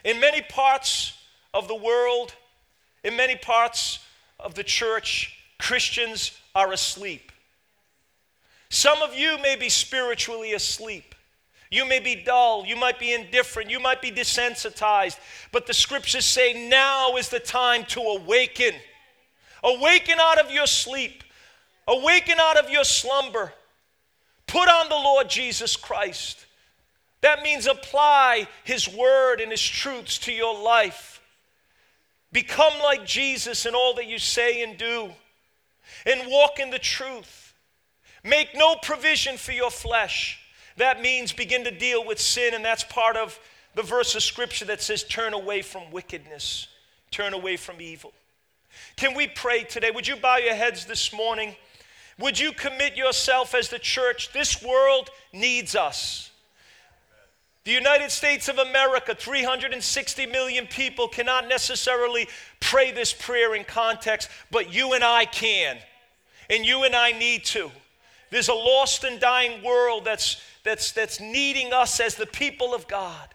In 0.03 0.19
many 0.19 0.43
parts 0.43 1.17
of 1.55 1.67
the 1.67 1.73
world, 1.73 2.35
in 3.03 3.17
many 3.17 3.38
parts 3.38 3.97
of 4.39 4.53
the 4.53 4.63
church, 4.63 5.35
Christians 5.57 6.38
are 6.53 6.71
asleep. 6.71 7.31
Some 8.69 9.01
of 9.01 9.15
you 9.15 9.38
may 9.41 9.55
be 9.55 9.69
spiritually 9.69 10.53
asleep. 10.53 11.15
You 11.71 11.86
may 11.86 11.99
be 11.99 12.15
dull. 12.15 12.65
You 12.65 12.75
might 12.75 12.99
be 12.99 13.13
indifferent. 13.13 13.69
You 13.69 13.79
might 13.79 14.01
be 14.01 14.12
desensitized. 14.12 15.17
But 15.51 15.67
the 15.67 15.73
scriptures 15.73 16.25
say 16.25 16.67
now 16.69 17.15
is 17.17 17.29
the 17.29 17.39
time 17.39 17.86
to 17.86 17.99
awaken. 17.99 18.73
Awaken 19.63 20.19
out 20.19 20.39
of 20.39 20.51
your 20.51 20.67
sleep. 20.67 21.23
Awaken 21.88 22.39
out 22.39 22.58
of 22.58 22.69
your 22.69 22.84
slumber. 22.84 23.53
Put 24.47 24.67
on 24.67 24.89
the 24.89 24.95
Lord 24.95 25.29
Jesus 25.29 25.75
Christ. 25.75 26.45
That 27.21 27.43
means 27.43 27.67
apply 27.67 28.47
His 28.63 28.88
word 28.88 29.41
and 29.41 29.51
His 29.51 29.62
truths 29.62 30.17
to 30.19 30.32
your 30.32 30.60
life. 30.60 31.21
Become 32.32 32.73
like 32.82 33.05
Jesus 33.05 33.65
in 33.65 33.75
all 33.75 33.95
that 33.95 34.08
you 34.08 34.19
say 34.19 34.63
and 34.63 34.77
do 34.77 35.12
and 36.05 36.29
walk 36.29 36.60
in 36.60 36.69
the 36.69 36.79
truth. 36.79 37.48
Make 38.23 38.55
no 38.55 38.75
provision 38.75 39.38
for 39.38 39.51
your 39.51 39.71
flesh. 39.71 40.39
That 40.77 41.01
means 41.01 41.34
begin 41.34 41.63
to 41.65 41.71
deal 41.71 42.05
with 42.05 42.19
sin, 42.19 42.53
and 42.53 42.63
that's 42.63 42.84
part 42.84 43.17
of 43.17 43.39
the 43.75 43.84
verse 43.84 44.15
of 44.15 44.23
scripture 44.23 44.65
that 44.65 44.82
says, 44.82 45.03
Turn 45.03 45.34
away 45.34 45.62
from 45.62 45.91
wickedness, 45.91 46.67
turn 47.12 47.34
away 47.34 47.58
from 47.58 47.82
evil. 47.82 48.13
Can 48.95 49.15
we 49.15 49.27
pray 49.27 49.63
today? 49.63 49.91
Would 49.91 50.08
you 50.08 50.15
bow 50.15 50.38
your 50.38 50.55
heads 50.55 50.86
this 50.86 51.13
morning? 51.13 51.55
Would 52.19 52.38
you 52.38 52.51
commit 52.51 52.97
yourself 52.97 53.55
as 53.55 53.69
the 53.69 53.79
church? 53.79 54.32
This 54.34 54.62
world 54.62 55.10
needs 55.32 55.75
us. 55.75 56.32
The 57.63 57.71
United 57.71 58.10
States 58.12 58.47
of 58.47 58.58
America, 58.58 59.15
360 59.15 60.25
million 60.25 60.65
people, 60.67 61.08
cannot 61.08 61.47
necessarily 61.47 62.27
pray 62.60 62.91
this 62.91 63.13
prayer 63.13 63.55
in 63.55 63.63
context, 63.63 64.29
but 64.49 64.73
you 64.73 64.93
and 64.93 65.03
I 65.03 65.25
can. 65.25 65.77
And 66.49 66.65
you 66.65 66.84
and 66.84 66.95
I 66.95 67.12
need 67.12 67.45
to. 67.45 67.69
There's 68.31 68.49
a 68.49 68.53
lost 68.53 69.03
and 69.03 69.19
dying 69.19 69.63
world 69.63 70.05
that's, 70.05 70.41
that's, 70.63 70.91
that's 70.91 71.19
needing 71.19 71.73
us 71.73 71.99
as 71.99 72.15
the 72.15 72.25
people 72.25 72.73
of 72.73 72.87
God. 72.87 73.29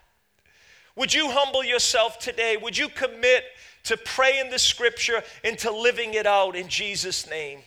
Would 0.96 1.12
you 1.12 1.30
humble 1.30 1.64
yourself 1.64 2.18
today? 2.18 2.56
Would 2.56 2.78
you 2.78 2.88
commit 2.88 3.44
to 3.84 3.96
praying 3.96 4.50
the 4.50 4.58
scripture 4.58 5.22
and 5.42 5.58
to 5.58 5.70
living 5.70 6.14
it 6.14 6.26
out 6.26 6.54
in 6.54 6.68
Jesus' 6.68 7.28
name? 7.28 7.60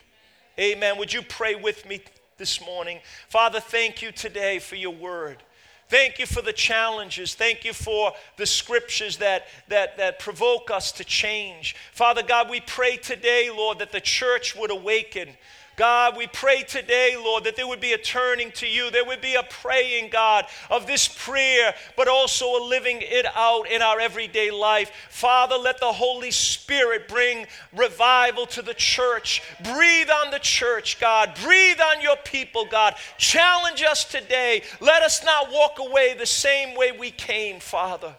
Amen. 0.59 0.97
Would 0.97 1.13
you 1.13 1.21
pray 1.21 1.55
with 1.55 1.85
me 1.85 2.01
this 2.37 2.65
morning? 2.65 2.99
Father, 3.29 3.59
thank 3.59 4.01
you 4.01 4.11
today 4.11 4.59
for 4.59 4.75
your 4.75 4.93
word. 4.93 5.43
Thank 5.89 6.19
you 6.19 6.25
for 6.25 6.41
the 6.41 6.53
challenges. 6.53 7.33
Thank 7.33 7.63
you 7.63 7.71
for 7.71 8.11
the 8.35 8.45
scriptures 8.45 9.17
that, 9.17 9.47
that, 9.69 9.97
that 9.97 10.19
provoke 10.19 10.69
us 10.69 10.91
to 10.93 11.03
change. 11.05 11.75
Father 11.93 12.23
God, 12.23 12.49
we 12.49 12.59
pray 12.59 12.97
today, 12.97 13.49
Lord, 13.49 13.79
that 13.79 13.93
the 13.93 14.01
church 14.01 14.55
would 14.55 14.71
awaken. 14.71 15.29
God, 15.77 16.17
we 16.17 16.25
pray 16.25 16.63
today, 16.63 17.15
Lord, 17.15 17.43
that 17.43 17.55
there 17.55 17.67
would 17.67 17.79
be 17.79 17.93
a 17.93 17.99
turning 17.99 18.51
to 18.53 18.65
you. 18.65 18.89
There 18.89 19.05
would 19.05 19.21
be 19.21 19.35
a 19.35 19.43
praying, 19.43 20.09
God, 20.09 20.45
of 20.71 20.87
this 20.87 21.07
prayer, 21.07 21.75
but 21.95 22.07
also 22.07 22.47
a 22.47 22.65
living 22.65 22.97
it 23.01 23.27
out 23.35 23.69
in 23.69 23.83
our 23.83 23.99
everyday 23.99 24.49
life. 24.49 24.91
Father, 25.11 25.55
let 25.55 25.79
the 25.79 25.93
Holy 25.93 26.31
Spirit 26.31 27.07
bring 27.07 27.45
revival 27.75 28.47
to 28.47 28.63
the 28.63 28.73
church. 28.73 29.43
Breathe 29.63 30.09
on 30.09 30.31
the 30.31 30.39
church, 30.39 30.99
God. 30.99 31.37
Breathe 31.43 31.79
on 31.79 32.01
your 32.01 32.17
people, 32.25 32.65
God. 32.65 32.95
Challenge 33.19 33.83
us 33.83 34.03
today. 34.03 34.63
Let 34.81 35.03
us 35.03 35.23
not 35.23 35.51
walk 35.51 35.77
away 35.77 36.15
the 36.17 36.25
same 36.25 36.75
way 36.75 36.91
we 36.91 37.11
came, 37.11 37.59
Father. 37.59 38.15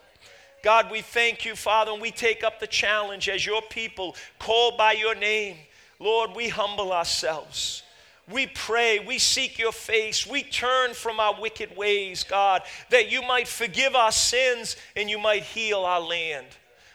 God, 0.63 0.93
we 0.93 1.01
thank 1.01 1.45
you, 1.45 1.57
Father, 1.57 1.91
and 1.91 2.01
we 2.01 2.13
take 2.13 2.45
up 2.45 2.61
the 2.61 2.67
challenge 2.69 3.29
as 3.29 3.45
your 3.45 3.63
people 3.63 4.15
called 4.39 4.79
by 4.79 4.93
your 4.93 5.17
name. 5.17 5.57
Lord, 5.99 6.31
we 6.35 6.49
humble 6.49 6.93
ourselves. 6.93 7.83
We 8.31 8.47
pray, 8.47 8.99
we 8.99 9.19
seek 9.19 9.59
your 9.59 9.73
face, 9.73 10.27
we 10.27 10.43
turn 10.43 10.93
from 10.93 11.19
our 11.19 11.41
wicked 11.41 11.75
ways, 11.77 12.25
God, 12.25 12.63
that 12.91 13.11
you 13.11 13.23
might 13.23 13.49
forgive 13.49 13.95
our 13.95 14.13
sins 14.13 14.77
and 14.95 15.09
you 15.09 15.19
might 15.19 15.45
heal 15.45 15.81
our 15.81 16.01
land. 16.01 16.47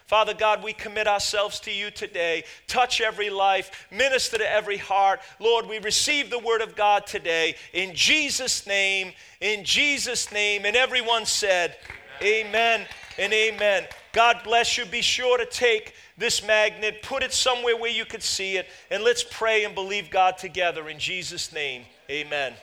Father 0.06 0.34
God, 0.34 0.62
we 0.62 0.72
commit 0.72 1.08
ourselves 1.08 1.58
to 1.60 1.72
you 1.72 1.90
today. 1.90 2.44
Touch 2.68 3.00
every 3.00 3.30
life, 3.30 3.88
minister 3.90 4.38
to 4.38 4.48
every 4.48 4.76
heart. 4.76 5.20
Lord, 5.40 5.66
we 5.66 5.78
receive 5.78 6.30
the 6.30 6.38
word 6.38 6.60
of 6.60 6.76
God 6.76 7.06
today. 7.06 7.56
In 7.72 7.94
Jesus' 7.94 8.66
name, 8.66 9.12
in 9.40 9.64
Jesus' 9.64 10.30
name. 10.30 10.66
And 10.66 10.76
everyone 10.76 11.24
said, 11.24 11.78
Amen, 12.22 12.82
amen 12.82 12.86
and 13.18 13.32
amen. 13.32 13.84
God 14.12 14.40
bless 14.44 14.78
you. 14.78 14.84
Be 14.84 15.00
sure 15.00 15.38
to 15.38 15.46
take 15.46 15.94
this 16.16 16.46
magnet, 16.46 17.02
put 17.02 17.22
it 17.22 17.32
somewhere 17.32 17.76
where 17.76 17.90
you 17.90 18.04
could 18.04 18.22
see 18.22 18.56
it, 18.56 18.66
and 18.90 19.02
let's 19.02 19.24
pray 19.24 19.64
and 19.64 19.74
believe 19.74 20.10
God 20.10 20.38
together 20.38 20.88
in 20.88 20.98
Jesus' 20.98 21.52
name. 21.52 21.82
Amen. 22.10 22.54